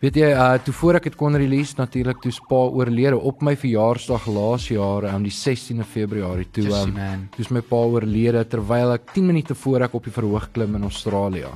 weet 0.00 0.16
jy 0.16 0.30
uh 0.32 0.54
toe 0.64 0.74
voor 0.74 0.94
ek 0.98 1.02
dit 1.08 1.16
kon 1.16 1.36
release 1.36 1.74
natuurlik 1.78 2.20
toe 2.22 2.32
spa 2.32 2.54
oorlede 2.54 3.16
op 3.16 3.42
my 3.42 3.54
verjaarsdag 3.56 4.26
laas 4.26 4.68
jaar 4.68 5.04
um 5.14 5.22
die 5.22 5.32
16de 5.32 5.84
Februarie 5.84 6.48
toe 6.52 6.66
um 6.82 6.92
man. 6.92 7.28
toe's 7.36 7.50
my 7.50 7.60
pa 7.60 7.76
oorlede 7.76 8.44
terwyl 8.48 8.92
ek 8.92 9.12
10 9.14 9.26
minute 9.26 9.54
voor 9.54 9.80
ek 9.88 9.94
op 9.94 10.04
die 10.04 10.12
verhoog 10.12 10.50
klim 10.52 10.74
in 10.76 10.82
Australië. 10.82 11.48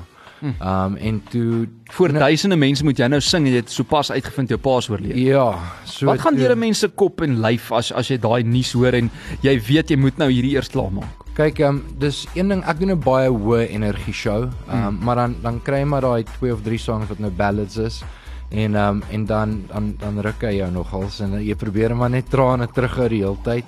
Um 0.62 0.97
en 0.97 1.23
toe 1.30 1.66
Voor 1.90 2.12
duisende 2.12 2.57
mense 2.57 2.85
moet 2.85 2.99
jy 2.99 3.07
nou 3.11 3.21
sing 3.21 3.47
en 3.47 3.52
jy 3.52 3.59
het 3.59 3.71
sopas 3.71 4.11
uitgevind 4.14 4.49
jou 4.49 4.59
pa 4.61 4.76
is 4.78 4.88
oorlede. 4.88 5.18
ja, 5.21 5.59
so 5.85 6.07
Wat 6.07 6.21
gaan 6.21 6.37
toe- 6.37 6.42
deur 6.47 6.54
'n 6.54 6.59
mens 6.59 6.78
se 6.78 6.88
kop 6.88 7.21
en 7.23 7.40
lyf 7.40 7.73
as 7.73 7.92
as 7.92 8.09
jy 8.09 8.18
daai 8.18 8.42
nuus 8.45 8.73
hoor 8.73 8.95
en 8.95 9.11
jy 9.42 9.59
weet 9.61 9.90
jy 9.90 9.97
moet 9.97 10.16
nou 10.18 10.30
hierdie 10.30 10.54
eers 10.54 10.68
klaar 10.68 10.92
maak? 10.92 11.26
Kyk, 11.35 11.59
ehm 11.61 11.68
um, 11.68 11.85
dis 11.99 12.26
een 12.35 12.49
ding 12.49 12.62
ek 12.64 12.78
doen 12.78 12.90
'n 12.92 13.00
baie 13.00 13.28
hoë 13.28 13.68
energie 13.68 14.12
show. 14.14 14.42
Ehm 14.68 14.87
um, 14.87 14.95
mm. 14.95 15.04
maar 15.04 15.16
dan 15.16 15.35
dan 15.42 15.61
kry 15.62 15.78
jy 15.80 15.85
maar 15.85 16.00
daai 16.02 16.23
twee 16.38 16.52
of 16.52 16.62
drie 16.62 16.78
songs 16.78 17.09
wat 17.09 17.18
nou 17.18 17.30
ballads 17.30 17.76
is. 17.76 18.02
En 18.50 18.75
um, 18.75 19.02
en 19.11 19.26
dan 19.26 19.64
dan 19.69 19.95
dan 20.00 20.21
ruk 20.25 20.43
hy 20.49 20.55
jou 20.59 20.71
nogals 20.73 21.21
en 21.21 21.37
jy 21.43 21.55
probeer 21.55 21.97
maar 21.97 22.11
net 22.11 22.31
trane 22.31 22.69
terughou 22.73 23.09
die 23.12 23.23
hele 23.25 23.37
tyd. 23.45 23.64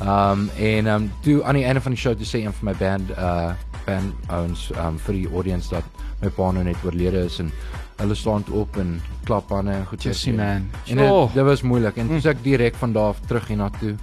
Um, 0.00 0.48
en 0.56 0.86
um, 0.86 1.10
toe 1.24 1.42
aan 1.44 1.60
die 1.60 1.64
einde 1.64 1.80
van 1.80 1.92
die 1.96 2.00
show 2.00 2.14
toe 2.16 2.28
sê 2.28 2.44
een 2.44 2.56
van 2.56 2.70
my 2.70 2.76
band 2.78 3.10
uh 3.16 3.52
band 3.86 4.14
ouens 4.28 4.70
ehm 4.74 4.86
um, 4.86 4.98
vir 5.06 5.14
die 5.14 5.28
audience 5.32 5.70
dat 5.72 5.84
my 6.20 6.28
pa 6.36 6.50
nou 6.52 6.64
net 6.64 6.84
oorlede 6.84 7.24
is 7.24 7.38
en 7.40 7.52
hulle 8.00 8.14
staan 8.14 8.44
op 8.52 8.76
en 8.80 9.00
klap 9.24 9.52
aan 9.52 9.68
en 9.68 9.86
goed 9.86 10.04
sê 10.04 10.32
man. 10.36 10.68
En 10.86 10.96
dit, 10.96 11.34
dit 11.34 11.44
was 11.44 11.62
moeilik 11.62 11.96
en 11.96 12.08
toe 12.08 12.20
mm. 12.20 12.32
ek 12.32 12.42
direk 12.44 12.74
van 12.80 12.92
daar 12.92 13.14
af 13.14 13.20
terug 13.26 13.48
hiernatoe. 13.48 13.94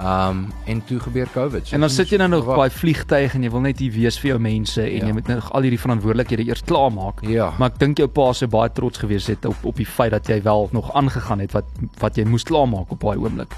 Um 0.00 0.52
en 0.64 0.84
toe 0.84 0.98
gebeur 1.00 1.28
COVID. 1.34 1.66
So 1.68 1.74
en 1.74 1.80
dan 1.84 1.90
sit 1.90 2.10
jy 2.10 2.18
nou 2.22 2.28
nog 2.32 2.46
op 2.48 2.56
daai 2.56 2.70
vliegtyg 2.72 3.34
en 3.36 3.42
jy 3.44 3.50
wil 3.52 3.60
net 3.60 3.78
hier 3.78 3.92
wees 3.92 4.16
vir 4.18 4.32
jou 4.32 4.38
mense 4.40 4.80
en 4.80 4.96
ja. 4.96 5.06
jy 5.06 5.12
moet 5.12 5.28
nou 5.28 5.38
al 5.52 5.66
hierdie 5.66 5.80
verantwoordelikhede 5.80 6.46
eers 6.48 6.64
klaarmaak. 6.64 7.20
Ja. 7.28 7.50
Maar 7.58 7.74
ek 7.74 7.80
dink 7.82 8.00
jou 8.00 8.08
pa 8.08 8.30
sou 8.32 8.48
baie 8.48 8.72
trots 8.72 9.02
gewees 9.04 9.28
het 9.28 9.44
op 9.44 9.66
op 9.68 9.76
die 9.76 9.88
feit 9.88 10.14
dat 10.16 10.28
jy 10.32 10.40
wel 10.42 10.70
nog 10.72 10.94
aangegaan 10.96 11.44
het 11.44 11.52
wat 11.52 11.68
wat 12.00 12.16
jy 12.16 12.24
moes 12.24 12.48
klaarmaak 12.48 12.90
op 12.90 13.04
daai 13.04 13.20
oomblik. 13.20 13.52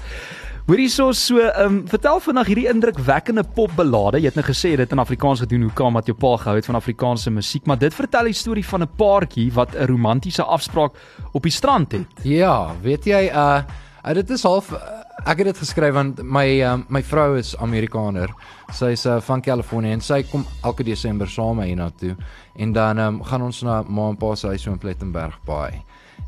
Hoor 0.65 0.79
hierso 0.81 1.11
so, 1.13 1.37
ehm 1.37 1.65
um, 1.65 1.81
vertel 1.87 2.19
vanaand 2.25 2.47
hierdie 2.49 2.65
indrukwekkende 2.71 3.43
popbelade. 3.53 4.17
Jy 4.17 4.31
het 4.31 4.37
nou 4.39 4.45
gesê 4.47 4.71
dit 4.79 4.95
in 4.95 4.99
Afrikaans 4.99 5.43
gedoen. 5.43 5.67
Hoe 5.67 5.75
kom 5.77 5.93
wat 5.93 6.09
jou 6.09 6.15
pa 6.17 6.31
gehou 6.41 6.55
het 6.57 6.65
van 6.65 6.79
Afrikaanse 6.79 7.29
musiek, 7.29 7.67
maar 7.69 7.77
dit 7.77 7.93
vertel 7.93 8.31
die 8.31 8.33
storie 8.33 8.65
van 8.65 8.81
'n 8.81 8.89
paartjie 8.97 9.51
wat 9.53 9.75
'n 9.75 9.85
romantiese 9.85 10.43
afspraak 10.43 10.97
op 11.31 11.43
die 11.43 11.51
strand 11.51 11.91
het. 11.91 12.07
Ja, 12.23 12.73
weet 12.81 13.05
jy, 13.05 13.29
uh, 13.29 13.61
uh 14.07 14.13
dit 14.13 14.29
is 14.29 14.43
half 14.43 14.71
uh, 14.71 15.04
ek 15.23 15.37
het 15.41 15.47
dit 15.53 15.57
geskryf 15.63 15.93
want 15.95 16.21
my 16.23 16.45
uh, 16.61 16.75
my 16.91 17.01
vrou 17.03 17.37
is 17.39 17.55
Amerikaner. 17.63 18.33
Sy's 18.75 19.05
uh, 19.05 19.21
van 19.23 19.41
Kalifornië 19.41 19.95
en 19.95 20.03
sy 20.03 20.21
kom 20.27 20.45
elke 20.63 20.83
Desember 20.83 21.29
saam 21.31 21.55
met 21.55 21.63
my 21.63 21.67
hiernatoe 21.71 22.15
en 22.55 22.73
dan 22.75 22.99
um, 22.99 23.23
gaan 23.23 23.41
ons 23.41 23.61
na 23.63 23.81
ma 23.87 24.09
en 24.09 24.17
pa 24.19 24.35
se 24.35 24.47
huis 24.47 24.67
in 24.67 24.77
Plettenberg 24.77 25.39
Bay. 25.47 25.83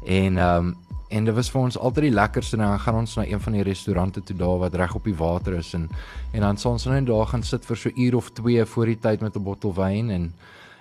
En 0.06 0.38
um, 0.38 0.76
en 1.10 1.24
dit 1.24 1.36
was 1.36 1.50
vir 1.52 1.62
ons 1.62 1.78
altyd 1.80 2.10
die 2.10 2.16
lekkerste 2.16 2.58
dan 2.60 2.80
gaan 2.84 2.98
ons 3.00 3.16
na 3.16 3.24
een 3.28 3.40
van 3.40 3.56
die 3.56 3.64
restaurante 3.64 4.24
toe 4.28 4.36
daar 4.36 4.58
wat 4.60 4.76
reg 4.76 4.96
op 4.96 5.06
die 5.08 5.16
water 5.16 5.56
is 5.56 5.74
en 5.74 5.88
en 6.34 6.44
dan 6.44 6.58
sal 6.60 6.76
ons 6.76 6.86
net 6.92 7.08
daar 7.08 7.30
gaan 7.32 7.44
sit 7.44 7.66
vir 7.66 7.80
so 7.80 7.92
uur 7.96 8.16
of 8.16 8.32
2 8.36 8.66
voor 8.66 8.92
die 8.92 9.00
tyd 9.00 9.22
met 9.22 9.36
'n 9.36 9.44
bottel 9.44 9.74
wyn 9.74 10.10
en 10.10 10.34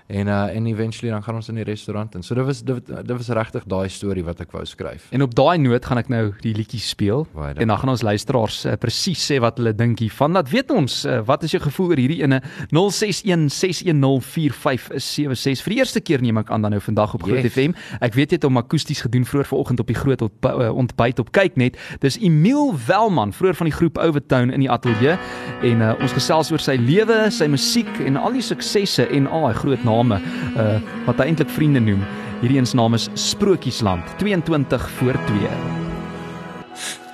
en 0.07 0.27
uh 0.27 0.55
en 0.57 0.67
eventually 0.67 1.13
dan 1.13 1.23
gaan 1.23 1.35
ons 1.35 1.49
in 1.49 1.55
die 1.55 1.65
restaurant 1.65 2.15
en 2.15 2.23
so 2.23 2.35
dit 2.35 2.45
was 2.45 2.65
dit, 2.65 2.87
dit 2.87 3.17
was 3.17 3.29
regtig 3.29 3.65
daai 3.67 3.89
storie 3.89 4.25
wat 4.25 4.41
ek 4.41 4.51
wou 4.55 4.67
skryf. 4.67 5.07
En 5.11 5.23
op 5.23 5.35
daai 5.35 5.59
noot 5.59 5.85
gaan 5.85 5.99
ek 5.99 6.09
nou 6.13 6.33
die 6.43 6.55
liedjie 6.55 6.81
speel 6.81 7.27
en 7.35 7.67
dan 7.67 7.79
gaan 7.79 7.89
ons 7.91 8.03
luisteraars 8.07 8.65
uh, 8.67 8.73
presies 8.81 9.33
sê 9.33 9.39
wat 9.43 9.57
hulle 9.59 9.75
dink 9.75 9.99
hiervan. 10.05 10.33
Dat 10.39 10.49
weet 10.53 10.71
ons 10.71 11.05
uh, 11.05 11.21
wat 11.27 11.43
is 11.43 11.51
jou 11.57 11.63
gevoel 11.63 11.89
oor 11.91 12.01
hierdie 12.01 12.23
ene 12.23 12.41
0616104576 12.71 15.63
vir 15.67 15.73
die 15.75 15.81
eerste 15.81 16.01
keer 16.01 16.21
neem 16.23 16.39
ek 16.43 16.51
aan 16.55 16.63
dan 16.63 16.71
nou 16.77 16.83
vandag 16.83 17.15
op 17.19 17.23
Groot 17.27 17.43
yes. 17.43 17.53
FM. 17.57 17.73
Ek 18.01 18.15
weet 18.15 18.31
jy 18.31 18.37
het 18.39 18.47
hom 18.47 18.57
akoesties 18.63 19.01
gedoen 19.03 19.27
vroeër 19.27 19.49
vanoggend 19.51 19.79
op 19.83 19.89
die 19.91 19.99
groot 19.99 20.23
ontbyt 20.23 21.19
op 21.23 21.29
kyk 21.35 21.55
net. 21.59 21.75
Dis 22.05 22.17
Emil 22.23 22.67
Welman 22.87 23.35
vroeër 23.35 23.57
van 23.59 23.67
die 23.71 23.75
groep 23.75 23.99
Overtone 23.99 24.55
in 24.55 24.61
die 24.63 24.71
ateljee 24.71 25.19
en 25.67 25.83
uh, 25.83 25.99
ons 25.99 26.15
gesels 26.15 26.53
oor 26.55 26.63
sy 26.63 26.79
lewe, 26.79 27.27
sy 27.35 27.51
musiek 27.51 27.91
en 28.07 28.15
al 28.21 28.33
die 28.37 28.45
suksesse 28.45 29.09
en 29.11 29.27
al 29.27 29.43
daai 29.49 29.57
groot 29.63 29.83
naam 29.85 29.96
name 29.97 30.21
uh 30.57 30.79
wat 31.07 31.19
hy 31.19 31.31
eintlik 31.33 31.51
vriende 31.51 31.81
noem. 31.81 32.05
Hierdie 32.43 32.61
eens 32.61 32.75
naam 32.77 32.95
is 32.95 33.09
Sprokiesland 33.15 34.17
22 34.21 34.91
voor 35.01 35.19
2. 35.27 35.49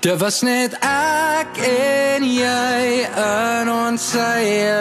Dit 0.02 0.18
was 0.18 0.40
net 0.42 0.72
ek 0.82 1.60
en 1.62 2.24
jy 2.26 3.04
in 3.06 3.68
ons 3.70 4.06
eie 4.18 4.80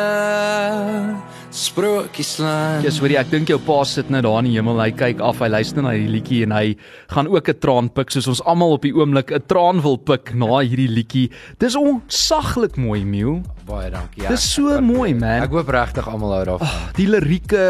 Sprokiesland. 1.51 2.85
Ja, 2.85 2.91
sorry, 2.95 3.17
ek 3.19 3.29
dink 3.29 3.51
jou 3.51 3.59
pa 3.61 3.81
sit 3.85 4.09
nou 4.09 4.21
daar 4.23 4.39
in 4.39 4.47
die 4.49 4.55
hemel. 4.55 4.79
Hy 4.79 4.93
kyk 4.95 5.21
af, 5.21 5.43
hy 5.43 5.49
luister 5.51 5.83
na 5.83 5.91
hierdie 5.93 6.13
liedjie 6.15 6.39
en 6.47 6.55
hy 6.55 6.75
gaan 7.11 7.27
ook 7.27 7.49
'n 7.51 7.59
traan 7.59 7.89
pik 7.91 8.09
soos 8.09 8.27
ons 8.31 8.41
almal 8.47 8.73
op 8.79 8.81
die 8.81 8.95
oomblik 8.95 9.31
'n 9.31 9.45
traan 9.45 9.81
wil 9.83 9.97
pik 9.97 10.33
na 10.33 10.63
hierdie 10.63 10.89
liedjie. 10.89 11.29
Dis 11.59 11.75
onsaglik 11.75 12.77
mooi, 12.77 13.03
Miu. 13.05 13.43
Baie 13.71 13.89
dankie. 13.91 14.23
Ja. 14.25 14.31
Dis 14.33 14.45
so 14.51 14.79
mooi, 14.83 15.13
man. 15.15 15.45
Ek 15.45 15.53
hoop 15.55 15.69
regtig 15.71 16.07
almal 16.11 16.33
hou 16.35 16.41
daarvan. 16.49 16.67
Oh, 16.67 16.89
die 16.97 17.07
lirieke, 17.07 17.61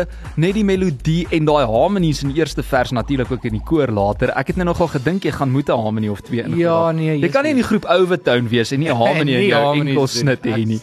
net 0.42 0.56
die 0.58 0.64
melodie 0.66 1.28
en 1.36 1.46
daai 1.46 1.66
harmonies 1.70 2.24
in 2.26 2.32
die 2.34 2.42
eerste 2.42 2.64
vers 2.66 2.92
natuurlik 2.96 3.30
ook 3.36 3.46
in 3.46 3.54
die 3.60 3.64
koor 3.68 3.92
later. 3.94 4.34
Ek 4.40 4.48
het 4.50 4.58
net 4.58 4.66
nogal 4.70 4.90
gedink 4.96 5.28
jy 5.28 5.34
gaan 5.36 5.52
moet 5.54 5.70
'n 5.70 5.78
harmonie 5.78 6.12
of 6.12 6.22
twee 6.26 6.42
ingaan. 6.42 6.58
Ja, 6.58 6.92
nee, 6.92 7.20
jy 7.20 7.30
kan 7.30 7.44
nie 7.44 7.52
in 7.52 7.62
die 7.62 7.68
groep 7.70 7.86
Overtone 7.86 8.50
wees 8.50 8.72
en 8.72 8.80
nie 8.80 8.90
'n 8.90 8.98
harmonie 9.06 9.36
in 9.36 9.48
jou 9.50 9.76
enkel 9.78 10.08
snit 10.08 10.42
hê 10.42 10.66
nie. 10.66 10.82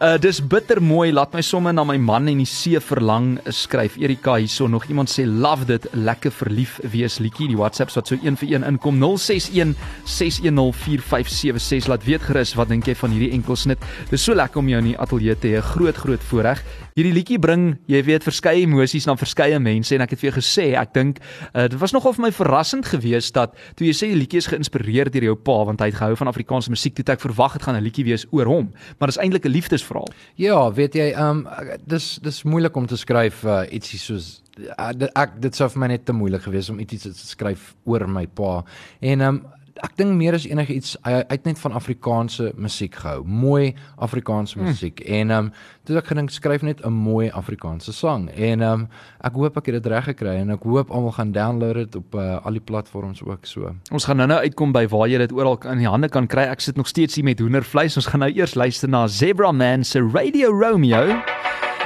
Uh 0.00 0.16
dis 0.18 0.40
bitter 0.40 0.82
mooi. 0.82 1.12
Laat 1.12 1.34
my 1.34 1.40
somme 1.42 1.72
na 1.72 1.84
my 1.84 1.96
man 1.96 2.28
en 2.28 2.38
die 2.38 2.46
see 2.46 2.78
verlang 2.80 3.38
skryf. 3.46 3.96
Erika 3.98 4.34
hierso 4.38 4.66
nog 4.66 4.84
iemand 4.88 5.10
sê 5.10 5.24
love 5.26 5.64
dit 5.66 5.86
lekker 5.92 6.30
verlief 6.30 6.80
wees 6.82 7.18
liedjie. 7.18 7.48
Die 7.48 7.56
WhatsApps 7.56 7.94
wat 7.94 8.06
so 8.08 8.16
een 8.22 8.36
vir 8.36 8.48
een 8.54 8.64
inkom 8.64 8.98
061 8.98 9.74
6104576 10.06 11.88
laat 11.88 12.04
weet 12.04 12.22
gerus 12.22 12.54
wat 12.54 12.68
dink 12.68 12.86
jy 12.86 12.94
van 12.94 13.10
hierdie 13.10 13.32
enkel 13.32 13.56
snit. 13.56 13.78
Dis 14.10 14.22
so 14.22 14.34
lekker 14.34 14.47
om 14.56 14.68
jou 14.68 14.78
in 14.78 14.90
die 14.92 14.98
ateljee 14.98 15.34
te 15.38 15.48
hê. 15.52 15.60
Groot 15.60 15.96
groot 15.96 16.22
voorreg. 16.30 16.62
Hierdie 16.96 17.12
liedjie 17.12 17.38
bring, 17.38 17.76
jy 17.86 18.00
weet, 18.06 18.24
verskeie 18.26 18.62
emosies 18.64 19.06
na 19.06 19.16
verskeie 19.18 19.58
mense 19.58 19.94
en 19.94 20.04
ek 20.04 20.14
het 20.14 20.22
vir 20.22 20.30
jou 20.30 20.36
gesê, 20.38 20.66
ek 20.80 20.94
dink 20.94 21.20
uh, 21.20 21.66
dit 21.68 21.78
was 21.80 21.92
nogal 21.92 22.14
vir 22.16 22.28
my 22.28 22.32
verrassend 22.32 22.88
geweest 22.88 23.34
dat 23.36 23.54
toe 23.78 23.86
jy 23.86 23.94
sê 23.96 24.10
die 24.12 24.18
liedjie 24.18 24.42
is 24.42 24.50
geïnspireer 24.50 25.12
deur 25.12 25.28
jou 25.30 25.36
pa 25.36 25.60
want 25.68 25.84
hy 25.84 25.90
het 25.92 26.00
gehou 26.00 26.16
van 26.16 26.32
Afrikaanse 26.32 26.72
musiek, 26.72 26.96
toe 26.96 27.14
ek 27.14 27.24
verwag 27.24 27.58
het 27.58 27.68
gaan 27.68 27.76
'n 27.76 27.84
liedjie 27.84 28.06
wees 28.08 28.26
oor 28.30 28.46
hom, 28.46 28.72
maar 28.98 29.12
dit 29.12 29.16
is 29.16 29.22
eintlik 29.22 29.44
'n 29.44 29.52
liefdesverhaal. 29.52 30.10
Ja, 30.36 30.72
weet 30.72 30.94
jy, 30.94 31.12
ehm 31.12 31.46
um, 31.46 31.46
dis 31.86 32.18
dis 32.22 32.42
moeilik 32.42 32.76
om 32.76 32.86
te 32.86 32.96
skryf 32.96 33.44
uh, 33.44 33.62
ietsie 33.70 33.98
soos 33.98 34.42
uh, 34.78 34.90
ek 35.14 35.40
dit 35.40 35.54
sou 35.54 35.68
vir 35.68 35.80
my 35.80 35.88
net 35.94 36.04
te 36.04 36.12
moeilik 36.12 36.42
gewees 36.42 36.70
om 36.70 36.80
ietsie 36.80 36.98
te 36.98 37.12
skryf 37.14 37.74
oor 37.84 38.06
my 38.08 38.26
pa. 38.26 38.64
En 39.00 39.20
ehm 39.20 39.28
um, 39.28 39.46
ek 39.84 39.96
dink 39.96 40.14
meer 40.18 40.36
as 40.36 40.46
enigiets 40.48 40.96
hy 41.04 41.22
het 41.28 41.44
net 41.46 41.58
van 41.62 41.74
Afrikaanse 41.78 42.52
musiek 42.56 42.94
gehou. 42.94 43.22
Mooi 43.24 43.74
Afrikaanse 43.96 44.58
hmm. 44.58 44.68
musiek. 44.68 45.02
Hmm. 45.04 45.14
En 45.14 45.30
ehm 45.30 45.44
um, 45.44 45.52
toe 45.88 45.96
ek 45.96 46.10
gedink 46.10 46.30
skryf 46.30 46.62
net 46.62 46.82
'n 46.84 46.92
mooi 46.92 47.30
Afrikaanse 47.30 47.92
sang. 47.92 48.28
En 48.30 48.60
ehm 48.60 48.72
um, 48.72 48.88
ek 49.24 49.32
hoop 49.32 49.56
ek 49.56 49.66
het 49.66 49.82
dit 49.82 49.86
reg 49.92 50.04
gekry 50.04 50.36
en 50.42 50.50
ek 50.50 50.62
hoop 50.62 50.90
almal 50.90 51.12
gaan 51.12 51.32
download 51.32 51.74
dit 51.74 51.96
op 51.96 52.14
uh, 52.14 52.38
al 52.44 52.52
die 52.52 52.64
platforms 52.64 53.22
ook 53.22 53.46
so. 53.46 53.74
Ons 53.92 54.04
gaan 54.04 54.16
nou-nou 54.16 54.40
uitkom 54.40 54.72
by 54.72 54.86
waar 54.88 55.08
jy 55.08 55.18
dit 55.18 55.32
oral 55.32 55.58
in 55.72 55.78
die 55.78 55.88
hande 55.88 56.08
kan 56.08 56.26
kry. 56.26 56.48
Ek 56.48 56.60
sit 56.60 56.76
nog 56.76 56.88
steeds 56.88 57.14
hier 57.14 57.24
met 57.24 57.38
hoendervleis. 57.38 57.96
Ons 57.96 58.06
gaan 58.06 58.20
nou 58.20 58.32
eers 58.32 58.54
luister 58.54 58.88
na 58.88 59.06
Zebra 59.06 59.52
Man 59.52 59.84
se 59.84 60.00
Radio 60.00 60.50
Romeo. 60.50 61.22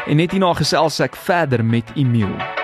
En 0.07 0.17
net 0.17 0.33
hierna 0.33 0.55
gesels 0.55 1.01
ek 1.01 1.17
verder 1.17 1.65
met 1.65 1.95
Emil. 1.95 2.62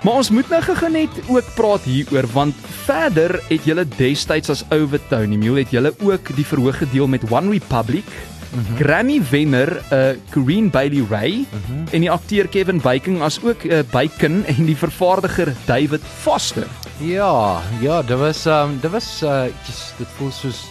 Maar 0.00 0.16
ons 0.22 0.30
moet 0.32 0.48
nou 0.48 0.62
gou 0.64 0.90
net 0.90 1.16
ook 1.28 1.48
praat 1.54 1.84
hieroor 1.84 2.26
want 2.32 2.56
verder 2.86 3.36
het 3.50 3.66
julle 3.68 3.84
destyds 3.98 4.48
as 4.52 4.64
Overtone 4.72 5.36
Emil 5.36 5.60
het 5.60 5.72
julle 5.74 5.92
ook 6.00 6.32
die 6.36 6.46
verhoog 6.46 6.80
gedeel 6.80 7.08
met 7.08 7.28
One 7.30 7.52
Republic 7.52 8.08
Mm 8.50 8.64
-hmm. 8.66 8.76
Grammy 8.76 9.22
wenner 9.30 9.82
uh 9.92 10.16
Corinne 10.30 10.70
Bailey 10.70 11.04
Ray 11.10 11.30
mm 11.30 11.46
-hmm. 11.66 11.84
en 11.90 12.00
die 12.00 12.10
akteur 12.10 12.48
Kevin 12.48 12.80
Bacon 12.80 13.22
as 13.22 13.38
ook 13.42 13.62
uh 13.62 13.78
Bacon 13.90 14.44
en 14.44 14.64
die 14.64 14.76
vervaardiger 14.76 15.54
David 15.64 16.00
Foster. 16.20 16.66
Ja, 16.96 17.60
ja, 17.80 18.02
dit 18.02 18.18
was 18.18 18.46
um 18.46 18.78
dit 18.80 18.90
was 18.90 19.22
uh 19.22 19.44
just 19.66 19.94
dit 19.98 20.06
voel 20.16 20.30
soos 20.30 20.66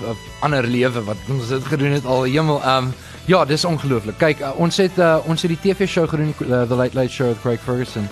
'n 0.00 0.16
ander 0.40 0.66
lewe 0.66 1.04
wat 1.04 1.16
ons 1.28 1.48
het 1.48 1.64
gedoen 1.64 1.90
het 1.90 2.04
al 2.04 2.22
hemel 2.22 2.62
um 2.64 2.94
ja, 3.24 3.44
dis 3.44 3.64
ongelooflik. 3.64 4.18
Kyk, 4.18 4.40
uh, 4.40 4.50
ons 4.56 4.76
het 4.76 4.98
uh, 4.98 5.16
ons 5.26 5.42
het 5.42 5.50
die 5.50 5.60
TV 5.60 5.88
show 5.88 6.08
gedoen 6.08 6.34
uh, 6.40 6.62
The 6.62 6.74
Late 6.74 6.96
Late 6.98 7.12
Show 7.12 7.28
with 7.28 7.40
Craig 7.40 7.60
Ferguson. 7.60 8.08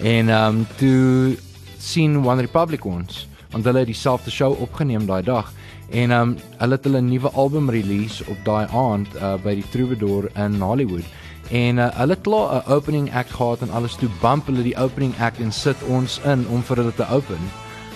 En 0.00 0.28
ehm 0.28 0.56
um, 0.56 0.66
toe 0.76 1.36
sien 1.78 2.26
One 2.26 2.40
Republic 2.40 2.84
ons 2.84 3.28
want 3.50 3.64
hulle 3.64 3.78
het 3.78 3.86
dieselfde 3.86 4.30
show 4.30 4.60
opgeneem 4.60 5.06
daai 5.06 5.22
dag 5.22 5.52
en 5.90 6.10
ehm 6.10 6.20
um, 6.20 6.36
hulle 6.58 6.74
het 6.74 6.84
hulle 6.84 7.00
nuwe 7.00 7.30
album 7.30 7.70
release 7.70 8.24
op 8.26 8.38
daai 8.44 8.66
aand 8.66 9.14
uh, 9.14 9.34
by 9.42 9.54
die 9.54 9.68
Troubadour 9.70 10.30
in 10.34 10.60
Hollywood. 10.60 11.04
En 11.50 11.78
uh, 11.78 11.90
hulle 12.00 12.16
klaar 12.16 12.54
'n 12.56 12.72
opening 12.72 13.14
act 13.14 13.30
gehad 13.30 13.60
en 13.60 13.70
alles 13.70 13.94
toe 13.94 14.08
bump 14.20 14.46
hulle 14.46 14.62
die 14.62 14.76
opening 14.76 15.14
act 15.20 15.38
en 15.38 15.52
sit 15.52 15.76
ons 15.82 16.20
in 16.24 16.46
om 16.48 16.62
vir 16.62 16.76
hulle 16.76 16.94
te 16.94 17.06
open. 17.10 17.38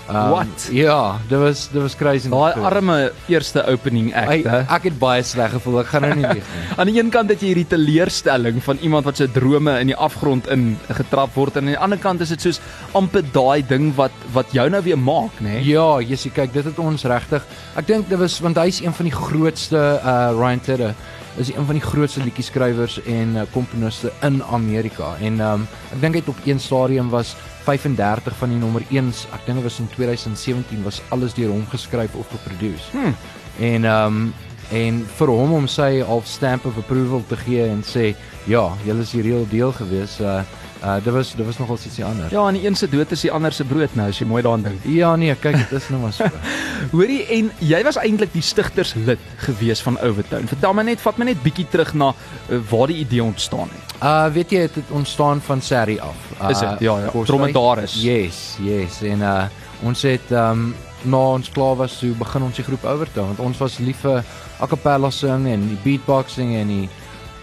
Um, 0.09 0.31
What? 0.33 0.69
Ja, 0.73 1.19
dit 1.29 1.39
was 1.39 1.67
dit 1.69 1.83
was 1.83 1.97
crazy. 1.97 2.31
Daai 2.33 2.57
arme 2.65 3.13
eerste 3.29 3.61
opening 3.69 4.09
act. 4.17 4.47
Hey, 4.47 4.65
ek 4.65 4.87
het 4.89 4.97
baie 5.01 5.25
sleg 5.27 5.53
gevoel. 5.53 5.83
Ek 5.83 5.91
gaan 5.93 6.07
nou 6.07 6.15
nie 6.17 6.25
lieg 6.25 6.47
nie. 6.49 6.63
aan 6.81 6.89
die 6.89 6.97
een 6.97 7.11
kant 7.13 7.29
het 7.29 7.45
jy 7.45 7.51
hierdie 7.53 7.67
teleurstelling 7.69 8.63
van 8.65 8.81
iemand 8.81 9.05
wat 9.09 9.21
sy 9.21 9.29
drome 9.35 9.75
in 9.83 9.93
die 9.93 9.99
afgrond 10.09 10.49
in 10.55 10.71
getrap 10.97 11.37
word 11.37 11.61
en 11.61 11.67
aan 11.67 11.75
die 11.75 11.83
ander 11.89 12.01
kant 12.01 12.25
is 12.25 12.33
dit 12.33 12.49
soos 12.49 12.63
amper 12.97 13.27
daai 13.35 13.61
ding 13.69 13.91
wat 14.01 14.15
wat 14.33 14.57
jou 14.57 14.65
nou 14.73 14.81
weer 14.87 14.97
maak, 15.01 15.43
nê? 15.45 15.59
Nee? 15.59 15.67
Ja, 15.75 16.01
Jessie, 16.01 16.33
kyk, 16.33 16.57
dit 16.57 16.65
het 16.71 16.81
ons 16.81 17.05
regtig. 17.09 17.45
Ek 17.77 17.89
dink 17.91 18.09
dit 18.09 18.21
was 18.21 18.41
want 18.45 18.57
hy's 18.65 18.81
een 18.81 18.97
van 18.97 19.11
die 19.11 19.17
grootste 19.19 19.85
uh 20.01 20.19
Ryan 20.39 20.65
Tedder 20.65 20.97
is 21.39 21.53
een 21.53 21.69
van 21.69 21.77
die 21.77 21.85
grootste 21.85 22.23
liedjieskrywers 22.25 22.99
en 23.07 23.37
uh, 23.37 23.45
komponiste 23.53 24.11
in 24.27 24.41
Amerika 24.51 25.13
en 25.23 25.39
um, 25.45 25.67
ek 25.93 26.01
dink 26.03 26.17
hy 26.17 26.23
het 26.25 26.31
op 26.33 26.41
een 26.49 26.59
stadium 26.59 27.13
was 27.13 27.37
35 27.69 28.37
van 28.41 28.53
die 28.55 28.61
nommer 28.61 28.85
1s, 28.89 29.27
ek 29.37 29.45
dink 29.47 29.61
dit 29.61 29.67
was 29.69 29.81
in 29.83 29.89
2017 29.93 30.85
was 30.87 31.03
alles 31.15 31.37
deur 31.37 31.53
hom 31.53 31.67
geskryf 31.69 32.15
of 32.17 32.31
geproduseer. 32.33 32.93
Hmm. 32.97 33.17
En 33.59 33.85
ehm 33.85 34.21
um, 34.21 34.29
en 34.69 34.99
vir 35.17 35.31
hom 35.33 35.53
om 35.57 35.67
sy 35.71 36.03
half 36.05 36.27
stamp 36.29 36.67
of 36.69 36.77
approval 36.77 37.23
te 37.29 37.39
gee 37.41 37.65
en 37.65 37.81
sê 37.81 38.11
ja, 38.45 38.67
julle 38.85 39.01
is 39.01 39.15
die 39.17 39.23
real 39.25 39.47
deal 39.49 39.73
gewees. 39.73 40.19
Uh 40.21 40.43
uh 40.85 40.97
dit 41.05 41.13
was 41.13 41.35
dit 41.35 41.47
was 41.47 41.59
nogal 41.59 41.79
ietsie 41.85 42.05
anders. 42.05 42.31
Ja, 42.31 42.47
en 42.49 42.55
die 42.55 42.67
een 42.67 42.77
se 42.77 42.89
dood 42.89 43.11
is 43.11 43.21
die 43.21 43.33
ander 43.33 43.53
se 43.53 43.65
brood 43.65 43.95
nou 43.99 44.09
as 44.09 44.19
jy 44.19 44.27
mooi 44.27 44.43
daaraan 44.43 44.63
dink. 44.63 44.85
Ja 44.85 45.17
nee, 45.17 45.35
kyk, 45.35 45.57
dit 45.59 45.77
is 45.81 45.89
nou 45.89 46.01
maar 46.03 46.13
so. 46.13 46.29
Hoorie 46.95 47.21
en 47.39 47.51
jy 47.59 47.83
was 47.87 47.99
eintlik 47.99 48.33
die 48.33 48.43
stigterslid 48.43 49.23
gewees 49.47 49.83
van 49.83 49.99
Overtown. 49.99 50.47
Vertel 50.51 50.75
my 50.79 50.87
net, 50.87 51.03
vat 51.03 51.19
my 51.19 51.31
net 51.31 51.43
bietjie 51.43 51.67
terug 51.71 51.95
na 51.99 52.13
uh, 52.15 52.61
waar 52.71 52.93
die 52.93 53.01
idee 53.03 53.23
ontstaan 53.25 53.73
het. 53.75 53.97
Uh 53.99 54.27
weet 54.35 54.55
jy 54.55 54.67
dit 54.67 54.83
het 54.83 54.93
ontstaan 54.95 55.41
van 55.41 55.63
Sarri 55.63 55.99
af. 55.99 56.29
Uh, 56.41 56.51
is 56.51 56.59
dit? 56.63 56.85
Ja, 56.87 56.99
ja. 57.07 57.25
Dromedaris. 57.25 57.99
Yes, 58.03 58.43
yes. 58.63 59.03
En 59.03 59.25
uh 59.27 59.41
ons 59.87 60.03
het 60.03 60.31
um 60.35 60.75
na 61.07 61.19
ons 61.39 61.51
klaar 61.55 61.77
was 61.79 61.99
toe 62.01 62.11
begin 62.19 62.43
ons 62.49 62.57
die 62.59 62.65
groep 62.67 62.85
Overtown 62.85 63.31
want 63.31 63.43
ons 63.45 63.61
was 63.63 63.79
lief 63.79 64.01
vir 64.03 64.25
a 64.59 64.67
cappella 64.67 65.11
sing 65.15 65.47
en 65.47 65.69
die 65.71 65.79
beatboxing 65.85 66.57
en 66.59 66.73
die 66.73 66.89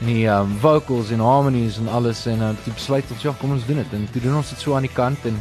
die 0.05 0.25
um, 0.29 0.55
vocals 0.61 1.11
en 1.11 1.19
harmonies 1.23 1.77
en 1.81 1.87
alles 1.87 2.25
en 2.29 2.41
uh, 2.43 2.53
toe 2.63 2.73
besluit 2.73 3.11
ons 3.11 3.21
ja, 3.21 3.33
kom 3.39 3.55
ons 3.55 3.65
doen 3.65 3.81
dit. 3.81 3.93
En 3.97 4.07
toe 4.11 4.21
doen 4.21 4.39
ons 4.39 4.49
dit 4.49 4.61
so 4.61 4.75
aan 4.75 4.87
die 4.87 4.93
kant 4.93 5.25
en 5.29 5.37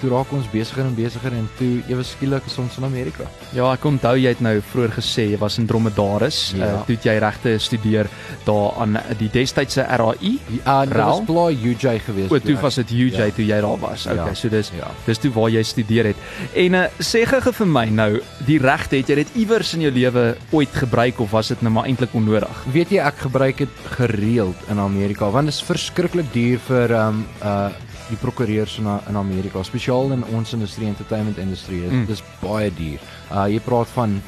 toe 0.00 0.10
raak 0.12 0.32
ons 0.36 0.48
besigger 0.52 0.86
en 0.86 0.94
besigger 0.96 1.34
en 1.36 1.48
toe 1.58 1.70
ewe 1.90 2.04
skielik 2.06 2.46
is 2.48 2.58
ons 2.60 2.78
in 2.80 2.86
Amerika. 2.86 3.26
Ja, 3.56 3.70
ek 3.72 3.84
onthou 3.88 4.14
jy 4.18 4.32
het 4.34 4.42
nou 4.44 4.54
vroeër 4.72 4.94
gesê 4.98 5.28
jy 5.32 5.38
was 5.40 5.58
in 5.60 5.66
Dromedaris. 5.68 6.40
Ja. 6.56 6.68
Uh, 6.68 6.82
toe 6.88 6.96
het 6.96 7.08
jy 7.08 7.16
regte 7.22 7.54
studeer 7.62 8.10
daar 8.46 8.78
aan 8.82 8.98
die 9.20 9.30
destydse 9.32 9.86
RAI. 10.00 10.34
Ja, 10.58 10.78
dit 10.88 10.96
was 10.98 11.22
Bly 11.28 11.56
UJ 11.56 11.98
geweest. 12.06 12.32
O, 12.32 12.40
toe 12.42 12.54
ja. 12.56 12.60
was 12.62 12.80
dit 12.82 12.94
UJ 12.94 13.18
ja. 13.18 13.30
toe 13.36 13.46
jy 13.46 13.60
daar 13.64 13.82
was. 13.82 14.06
Okay, 14.06 14.32
ja. 14.32 14.38
so 14.38 14.52
dis 14.52 14.72
ja. 14.76 14.92
dis 15.06 15.22
toe 15.22 15.32
waar 15.34 15.50
jy 15.52 15.64
studeer 15.66 16.12
het. 16.12 16.22
En 16.64 16.78
uh, 16.78 16.84
sê 17.02 17.24
gou 17.28 17.42
vir 17.60 17.70
my 17.72 17.86
nou, 17.92 18.10
die 18.46 18.60
regte 18.62 19.00
het 19.00 19.10
jy 19.10 19.20
dit 19.22 19.34
iewers 19.44 19.74
in 19.76 19.86
jou 19.88 19.92
lewe 19.94 20.28
ooit 20.54 20.80
gebruik 20.84 21.20
of 21.24 21.34
was 21.34 21.52
dit 21.52 21.66
nou 21.66 21.72
maar 21.74 21.90
eintlik 21.90 22.14
onnodig? 22.18 22.64
Weet 22.74 22.94
jy 22.94 23.02
ek 23.04 23.24
gebruik 23.26 23.64
dit 23.64 23.84
gereeld 23.98 24.68
in 24.72 24.80
Amerika 24.82 25.28
want 25.32 25.50
dit 25.50 25.54
is 25.56 25.64
verskriklik 25.64 26.32
duur 26.34 26.62
vir 26.68 26.96
um 27.02 27.22
uh 27.42 27.68
die 28.08 28.16
prokureurs 28.16 28.78
in 28.78 28.88
in 29.08 29.16
Amerika, 29.16 29.62
spesiaal 29.62 30.12
in 30.12 30.24
ons 30.24 30.52
industrie 30.52 30.88
entertainment 30.88 31.38
industrie. 31.38 31.82
Mm. 31.86 32.06
Dit 32.06 32.16
is 32.18 32.24
baie 32.42 32.70
duur. 32.74 33.00
Uh 33.30 33.46
jy 33.52 33.60
praat 33.60 33.88
van 33.94 34.20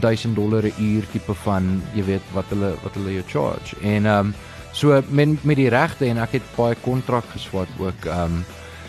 1000 0.00 0.36
dollar 0.36 0.64
'n 0.64 0.74
uur 0.78 1.06
tipe 1.12 1.34
van 1.34 1.82
jy 1.94 2.04
weet 2.04 2.22
wat 2.32 2.44
hulle 2.48 2.74
wat 2.82 2.94
hulle 2.94 3.12
jou 3.12 3.24
charge. 3.26 3.76
En 3.82 4.06
um 4.06 4.34
so 4.72 5.02
met 5.08 5.44
met 5.44 5.56
die 5.56 5.68
regte 5.68 6.06
en 6.06 6.18
ek 6.18 6.32
het 6.32 6.42
baie 6.56 6.76
kontrak 6.82 7.24
geswat 7.32 7.68
ook 7.78 8.04
um 8.04 8.44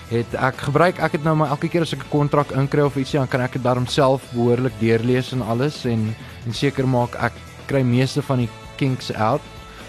het 0.10 0.34
ek 0.34 0.58
gebruik 0.58 1.00
ek 1.00 1.12
het 1.12 1.24
nou 1.24 1.36
maar 1.36 1.50
elke 1.50 1.70
keer 1.70 1.82
as 1.82 1.94
ek 1.94 2.04
'n 2.04 2.10
kontrak 2.10 2.52
inkry 2.52 2.82
of 2.82 2.96
ietsie 2.98 3.20
dan 3.20 3.28
kan 3.28 3.42
ek 3.42 3.54
dit 3.54 3.64
daarom 3.64 3.88
self 3.88 4.22
behoorlik 4.34 4.74
deurlees 4.80 5.32
en 5.32 5.42
alles 5.42 5.86
en 5.86 6.16
en 6.46 6.54
seker 6.54 6.88
maak 6.88 7.16
ek 7.16 7.34
kry 7.68 7.82
meeste 7.82 8.22
van 8.22 8.38
die 8.38 8.50
kinks 8.78 9.14
out. 9.14 9.42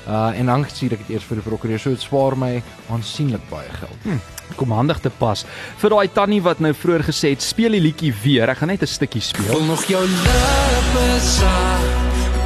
Uh 0.08 0.38
en 0.38 0.46
dan 0.46 0.66
sien 0.72 0.90
ek 0.92 1.06
dit 1.06 1.16
eers 1.16 1.24
vir 1.24 1.36
die 1.36 1.48
prokureur. 1.48 1.78
So 1.78 1.90
dit 1.90 2.00
spaar 2.00 2.36
my 2.36 2.62
aansienlik 2.90 3.48
baie 3.50 3.68
geld. 3.80 3.98
Hmm 4.04 4.20
kom 4.56 4.72
handig 4.74 5.00
te 5.00 5.10
pas. 5.10 5.44
Vir 5.80 5.94
daai 5.94 6.08
tannie 6.14 6.40
wat 6.44 6.60
nou 6.64 6.72
vroeër 6.76 7.06
gesê 7.10 7.34
het, 7.34 7.44
speel 7.44 7.76
die 7.78 7.84
liedjie 7.84 8.12
weer. 8.24 8.50
Ek 8.50 8.62
gaan 8.62 8.72
net 8.72 8.82
'n 8.82 8.86
stukkie 8.86 9.22
speel. 9.22 9.52
Voel 9.52 9.66
nog 9.66 9.84
jou 9.84 10.02
lippe 10.02 11.08
sag. 11.20 11.82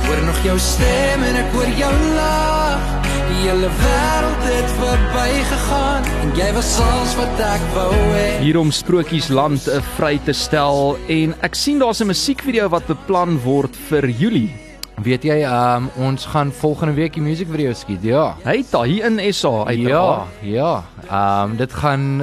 Hoor 0.07 0.23
nog 0.25 0.39
jou 0.45 0.59
stem 0.59 1.23
en 1.23 1.37
ek 1.37 1.53
hoor 1.53 1.71
jou 1.79 1.95
lag. 2.15 2.81
Die 3.29 3.51
hele 3.51 3.69
wêreld 3.69 4.43
het 4.45 4.71
verbygegaan 4.81 6.03
en 6.23 6.37
jy 6.37 6.53
was 6.53 6.81
alles 6.81 7.15
wat 7.17 7.41
ek 7.41 7.61
wou 7.75 7.93
hê. 7.93 8.41
Hier 8.41 8.59
om 8.59 8.71
Sprokiesland 8.71 9.67
'n 9.69 9.83
vry 9.97 10.21
te 10.25 10.33
stel 10.33 10.99
en 11.09 11.35
ek 11.41 11.55
sien 11.55 11.79
daar's 11.79 12.01
'n 12.01 12.07
musiekvideo 12.07 12.69
wat 12.69 12.87
beplan 12.87 13.41
word 13.43 13.77
vir 13.89 14.09
Julie. 14.09 14.64
Weet 15.03 15.25
jy, 15.27 15.41
um, 15.43 15.89
ons 16.07 16.23
gaan 16.31 16.53
volgende 16.55 16.95
week 16.95 17.17
die 17.17 17.23
musiekvideo 17.23 17.73
skiet. 17.75 18.05
Ja. 18.07 18.37
Het 18.45 18.71
daar 18.71 18.87
hier 18.87 19.09
in 19.09 19.19
SA 19.35 19.65
uit. 19.67 19.79
Ja, 19.79 20.27
ja. 20.41 20.85
Ehm 21.11 21.51
um, 21.51 21.57
dit 21.57 21.73
gaan 21.73 22.23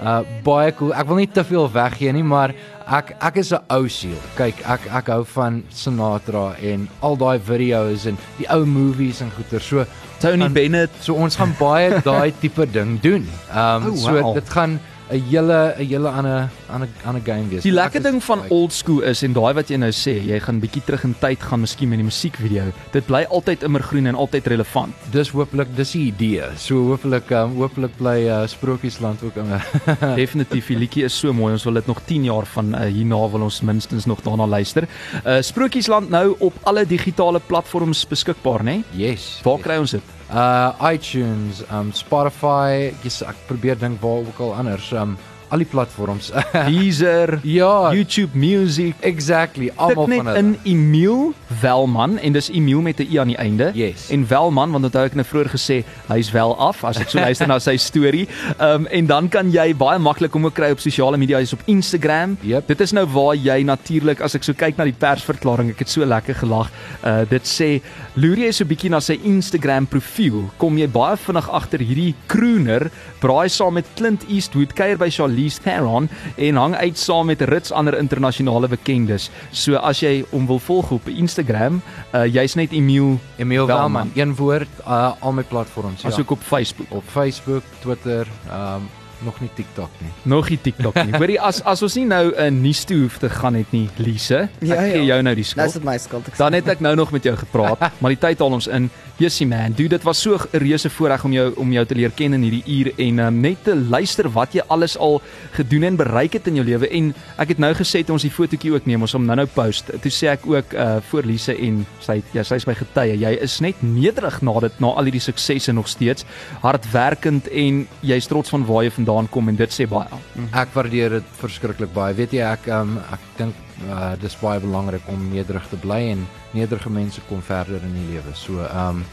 uh 0.00 0.20
baie 0.44 0.74
cool. 0.76 0.92
Ek 0.96 1.08
wil 1.08 1.20
nie 1.22 1.30
te 1.32 1.44
veel 1.44 1.66
weggee 1.72 2.12
nie, 2.12 2.24
maar 2.24 2.52
ek 2.86 3.14
ek 3.20 3.40
is 3.40 3.52
'n 3.52 3.64
ou 3.72 3.88
siel. 3.88 4.20
Kyk, 4.36 4.60
ek 4.68 4.86
ek 5.00 5.08
hou 5.08 5.24
van 5.24 5.62
Sinatra 5.68 6.54
en 6.60 6.88
al 7.00 7.16
daai 7.16 7.38
video's 7.40 8.06
en 8.06 8.18
die 8.36 8.48
ou 8.52 8.64
movies 8.66 9.20
en 9.20 9.32
goeie. 9.36 9.60
So 9.60 9.84
Tony 10.20 10.44
gaan, 10.44 10.52
Bennett, 10.52 10.90
so 11.00 11.14
ons 11.14 11.36
gaan 11.36 11.54
baie 11.58 12.00
daai 12.10 12.32
tipe 12.40 12.66
ding 12.66 13.00
doen. 13.00 13.28
Ehm 13.52 13.82
um, 13.82 13.92
oh, 13.92 13.96
wow. 13.96 13.96
so 13.96 14.34
dit 14.34 14.48
gaan 14.48 14.80
'n 15.10 15.22
hele 15.30 15.74
'n 15.76 15.86
hele 15.86 16.08
ander 16.08 16.48
ander 16.70 16.88
ander 17.04 17.22
game 17.24 17.48
wees. 17.48 17.62
Die 17.62 17.72
lekker 17.72 18.02
ding 18.02 18.22
van 18.22 18.42
old 18.48 18.72
school 18.72 19.02
is 19.02 19.22
en 19.22 19.32
daai 19.32 19.54
wat 19.54 19.68
jy 19.68 19.76
nou 19.76 19.90
sê, 19.90 20.14
jy 20.22 20.38
gaan 20.40 20.60
bietjie 20.60 20.82
terug 20.86 21.04
in 21.04 21.14
tyd 21.18 21.42
gaan 21.42 21.60
miskien 21.60 21.88
met 21.88 21.98
die 21.98 22.06
musiekvideo. 22.06 22.72
Dit 22.92 23.06
bly 23.06 23.24
altyd 23.28 23.62
immergroen 23.62 24.06
en 24.06 24.14
altyd 24.14 24.46
relevant. 24.46 24.94
Dis 25.10 25.32
hopelik, 25.34 25.74
dis 25.76 25.92
die 25.92 26.06
idee. 26.12 26.44
So 26.56 26.74
hopelik 26.92 27.30
um, 27.30 27.56
hopelik 27.56 27.96
bly 27.98 28.28
uh, 28.28 28.46
Sprokiesland 28.46 29.22
ook 29.22 29.36
immer. 29.36 29.66
Definitief, 30.22 30.66
die 30.66 30.78
liedjie 30.78 31.04
is 31.04 31.18
so 31.18 31.32
mooi. 31.32 31.52
Ons 31.52 31.64
wil 31.64 31.80
dit 31.80 31.86
nog 31.86 32.00
10 32.06 32.24
jaar 32.24 32.46
van 32.46 32.74
uh, 32.74 32.86
hierna 32.86 33.20
wil 33.30 33.48
ons 33.48 33.60
minstens 33.60 34.06
nog 34.06 34.22
daarna 34.22 34.46
luister. 34.46 34.88
Uh 35.24 35.40
Sprokiesland 35.40 36.10
nou 36.10 36.36
op 36.38 36.54
alle 36.62 36.86
digitale 36.86 37.40
platforms 37.40 38.06
beskikbaar, 38.06 38.64
né? 38.64 38.82
Yes. 38.94 39.40
Waar 39.42 39.58
yes. 39.58 39.66
kry 39.66 39.76
ons 39.82 39.90
dit? 39.90 40.19
Uh 40.30 40.72
iTunes, 40.92 41.64
um 41.70 41.90
Spotify, 41.92 42.94
yes, 43.02 43.20
ek 43.26 43.36
probeer 43.48 43.78
dink 43.78 44.00
waar 44.02 44.22
ook 44.22 44.38
al 44.38 44.54
anders. 44.54 44.92
Um 44.92 45.16
al 45.50 45.62
die 45.64 45.66
platforms. 45.66 46.30
Deezer, 46.68 47.38
ja, 47.42 47.90
YouTube 47.92 48.38
Music, 48.38 48.94
exactly, 49.00 49.70
almal 49.74 50.06
van 50.06 50.30
hulle. 50.30 50.38
in 50.38 50.58
Emil 50.62 51.32
Welman 51.60 52.18
en 52.18 52.32
dis 52.32 52.50
Emil 52.54 52.80
met 52.80 52.98
'n 52.98 53.06
i 53.10 53.18
aan 53.18 53.26
die 53.26 53.36
einde. 53.36 53.70
Yes. 53.74 54.08
En 54.10 54.26
Welman 54.28 54.70
want 54.70 54.84
onthou 54.84 55.04
ek 55.04 55.14
nou 55.14 55.26
vroeër 55.26 55.50
gesê 55.50 55.82
hy's 56.06 56.30
wel 56.30 56.56
af 56.58 56.84
as 56.84 56.98
ek 56.98 57.10
so 57.10 57.18
luister 57.26 57.46
na 57.46 57.58
sy 57.58 57.76
storie. 57.76 58.28
Ehm 58.58 58.80
um, 58.80 58.86
en 58.86 59.06
dan 59.06 59.28
kan 59.28 59.50
jy 59.50 59.74
baie 59.74 59.98
maklik 59.98 60.32
hom 60.32 60.44
ook 60.44 60.54
kry 60.54 60.70
op 60.70 60.80
sosiale 60.80 61.16
media, 61.16 61.38
hy's 61.38 61.52
op 61.52 61.62
Instagram. 61.66 62.38
Yep. 62.42 62.66
Dit 62.66 62.80
is 62.80 62.92
nou 62.92 63.06
waar 63.06 63.34
jy 63.34 63.62
natuurlik 63.62 64.20
as 64.20 64.34
ek 64.34 64.44
so 64.44 64.52
kyk 64.52 64.76
na 64.76 64.84
die 64.84 64.96
persverklaring, 64.98 65.70
ek 65.70 65.78
het 65.78 65.88
so 65.88 66.04
lekker 66.04 66.34
gelag. 66.34 66.70
Uh 67.04 67.24
dit 67.30 67.42
sê 67.42 67.80
loer 68.14 68.38
jy 68.46 68.52
so 68.52 68.64
bietjie 68.64 68.90
na 68.90 69.00
sy 69.00 69.18
Instagram 69.24 69.86
profiel, 69.86 70.50
kom 70.58 70.78
jy 70.78 70.86
baie 70.88 71.16
vinnig 71.16 71.50
agter 71.50 71.80
hierdie 71.80 72.14
crooner 72.26 72.90
braai 73.20 73.48
saam 73.48 73.74
met 73.74 73.86
Clint 73.96 74.24
Eastwood 74.28 74.72
kuier 74.72 74.96
by 74.96 75.10
Charlie 75.10 75.39
Charlize 75.40 75.60
Theron 75.60 76.08
en 76.36 76.56
hang 76.56 76.74
uit 76.74 76.98
saam 76.98 77.26
met 77.26 77.40
rits 77.40 77.72
ander 77.72 77.96
internasionale 77.98 78.68
bekendes. 78.68 79.30
So 79.52 79.76
as 79.76 80.00
jy 80.00 80.24
hom 80.30 80.46
wil 80.46 80.60
volg 80.60 80.90
op 80.90 81.08
Instagram, 81.08 81.80
uh, 82.14 82.26
jy's 82.26 82.56
net 82.58 82.72
Emil 82.72 83.18
Emil 83.38 83.66
Welman, 83.66 84.12
een 84.14 84.34
woord, 84.36 84.68
uh, 84.86 85.12
al 85.20 85.32
my 85.32 85.42
platforms, 85.42 86.02
ja. 86.02 86.08
Asook 86.08 86.30
op 86.30 86.42
Facebook, 86.42 86.86
op 86.90 87.04
Facebook, 87.06 87.64
Twitter, 87.80 88.26
um 88.50 88.88
nog 89.24 89.40
nie 89.40 89.50
TikTok 89.54 89.90
nie. 89.98 90.10
Nog 90.22 90.48
nie 90.48 90.58
TikTok 90.60 90.94
nie. 91.04 91.14
Hoorie 91.16 91.40
as 91.40 91.60
as 91.64 91.82
ons 91.82 91.96
nie 91.98 92.06
nou 92.06 92.32
'n 92.36 92.60
nuus 92.62 92.84
toe 92.84 93.00
hoef 93.02 93.18
te 93.18 93.30
gaan 93.30 93.54
het 93.54 93.72
nie, 93.72 93.88
Lise. 93.96 94.48
Ja, 94.60 94.74
ek 94.74 94.92
gee 94.92 95.04
ja. 95.04 95.14
jou 95.14 95.22
nou 95.22 95.34
die 95.34 95.44
skuld. 95.44 95.72
Dis 95.72 95.82
my 95.82 95.98
skuld. 95.98 96.26
Dan 96.36 96.52
het 96.52 96.68
ek 96.68 96.80
nou 96.80 96.94
nog 96.94 97.10
met 97.10 97.22
jou 97.22 97.36
gepraat, 97.36 97.78
maar 98.00 98.10
die 98.10 98.18
tyd 98.18 98.38
haal 98.38 98.52
ons 98.52 98.66
in. 98.66 98.90
Jessie 99.20 99.46
man, 99.46 99.74
dude, 99.76 99.88
dit 99.88 100.02
was 100.02 100.20
so 100.20 100.34
'n 100.34 100.58
reuse 100.58 100.90
voorreg 100.90 101.24
om 101.24 101.32
jou 101.32 101.52
om 101.56 101.72
jou 101.72 101.84
te 101.86 101.94
leer 101.94 102.10
ken 102.10 102.32
in 102.32 102.42
hierdie 102.42 102.64
uur 102.66 102.92
en 102.96 103.18
um, 103.18 103.40
net 103.40 103.64
te 103.64 103.76
luister 103.76 104.30
wat 104.30 104.54
jy 104.54 104.62
alles 104.66 104.96
al 104.96 105.20
gedoen 105.52 105.82
en 105.82 105.96
bereik 105.96 106.32
het 106.32 106.46
in 106.46 106.54
jou 106.54 106.64
lewe 106.64 106.88
en 106.88 107.14
ek 107.36 107.48
het 107.48 107.58
nou 107.58 107.74
gesê 107.74 108.00
ons 108.08 108.22
die 108.22 108.30
fotootjie 108.30 108.72
ook 108.72 108.86
neem, 108.86 109.02
ons 109.02 109.14
om 109.14 109.24
nou-nou 109.24 109.46
post. 109.46 109.90
Toe 110.00 110.10
sê 110.10 110.32
ek 110.32 110.46
ook 110.46 110.72
uh 110.72 110.96
voor 111.10 111.22
Lise 111.22 111.52
en 111.52 111.86
sy 112.00 112.22
ja, 112.32 112.42
sy's 112.42 112.66
my 112.66 112.74
getuie. 112.74 113.18
Jy 113.20 113.36
is 113.42 113.60
net 113.60 113.76
nederig 113.82 114.40
na 114.42 114.60
dit 114.60 114.80
na 114.80 114.86
al 114.86 115.04
hierdie 115.04 115.20
suksesse 115.20 115.72
nog 115.72 115.88
steeds, 115.88 116.24
hardwerkend 116.62 117.48
en 117.48 117.86
jy's 118.00 118.26
trots 118.26 118.50
van 118.50 118.64
waar 118.64 118.84
jy 118.84 118.90
vandaan 118.90 119.09
kom 119.30 119.48
en 119.48 119.56
dit 119.58 119.72
sê 119.74 119.86
baie. 119.90 120.20
Ek 120.56 120.72
waardeer 120.74 121.18
dit 121.18 121.32
verskriklik 121.40 121.92
baie. 121.94 122.14
Weet 122.18 122.34
jy 122.36 122.44
ek 122.46 122.68
um, 122.74 122.98
ek 123.12 123.24
dink 123.38 123.62
uh, 123.88 124.14
dis 124.20 124.36
baie 124.40 124.60
belangrik 124.62 125.06
om 125.12 125.28
nederig 125.32 125.66
te 125.70 125.78
bly 125.80 126.00
en 126.12 126.26
nederige 126.56 126.90
mense 126.90 127.22
kom 127.28 127.42
verder 127.42 127.82
in 127.82 127.96
die 127.98 128.08
lewe. 128.14 128.34
So 128.34 128.60
ehm 128.66 129.00
um, 129.00 129.06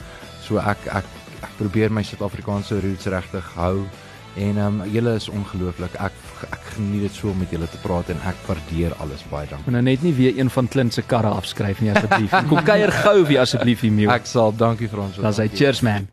so 0.47 0.61
ek 0.63 0.85
ek 0.95 1.07
ek 1.43 1.55
probeer 1.59 1.91
my 1.93 2.03
Suid-Afrikaanse 2.07 2.79
roots 2.81 3.09
regtig 3.11 3.49
hou 3.55 3.85
en 4.37 4.57
ehm 4.57 4.81
um, 4.81 4.83
julle 4.93 5.15
is 5.17 5.29
ongelooflik. 5.29 5.97
Ek 5.99 6.13
ek 6.51 6.67
geniet 6.75 7.07
dit 7.07 7.15
so 7.17 7.31
om 7.31 7.39
met 7.41 7.51
julle 7.53 7.67
te 7.71 7.79
praat 7.81 8.11
en 8.13 8.19
ek 8.29 8.43
waardeer 8.49 8.93
alles 9.01 9.23
baie 9.31 9.49
dankie. 9.49 9.73
Nou 9.73 9.81
net 9.81 10.03
nie 10.05 10.13
weer 10.17 10.37
een 10.37 10.51
van 10.53 10.67
Clint 10.67 10.93
se 10.93 11.01
karre 11.01 11.31
afskryf 11.33 11.81
nie 11.81 11.93
asseblief. 11.95 12.35
Kom 12.51 12.61
kuier 12.67 12.93
gou 13.03 13.17
weer 13.25 13.41
asseblief 13.45 13.81
hier. 13.81 14.13
Ek 14.13 14.29
sal 14.29 14.53
dankie 14.55 14.91
vir 14.91 15.07
ons. 15.07 15.17
Dan 15.21 15.35
sê 15.35 15.49
cheers 15.53 15.81
man. 15.85 16.07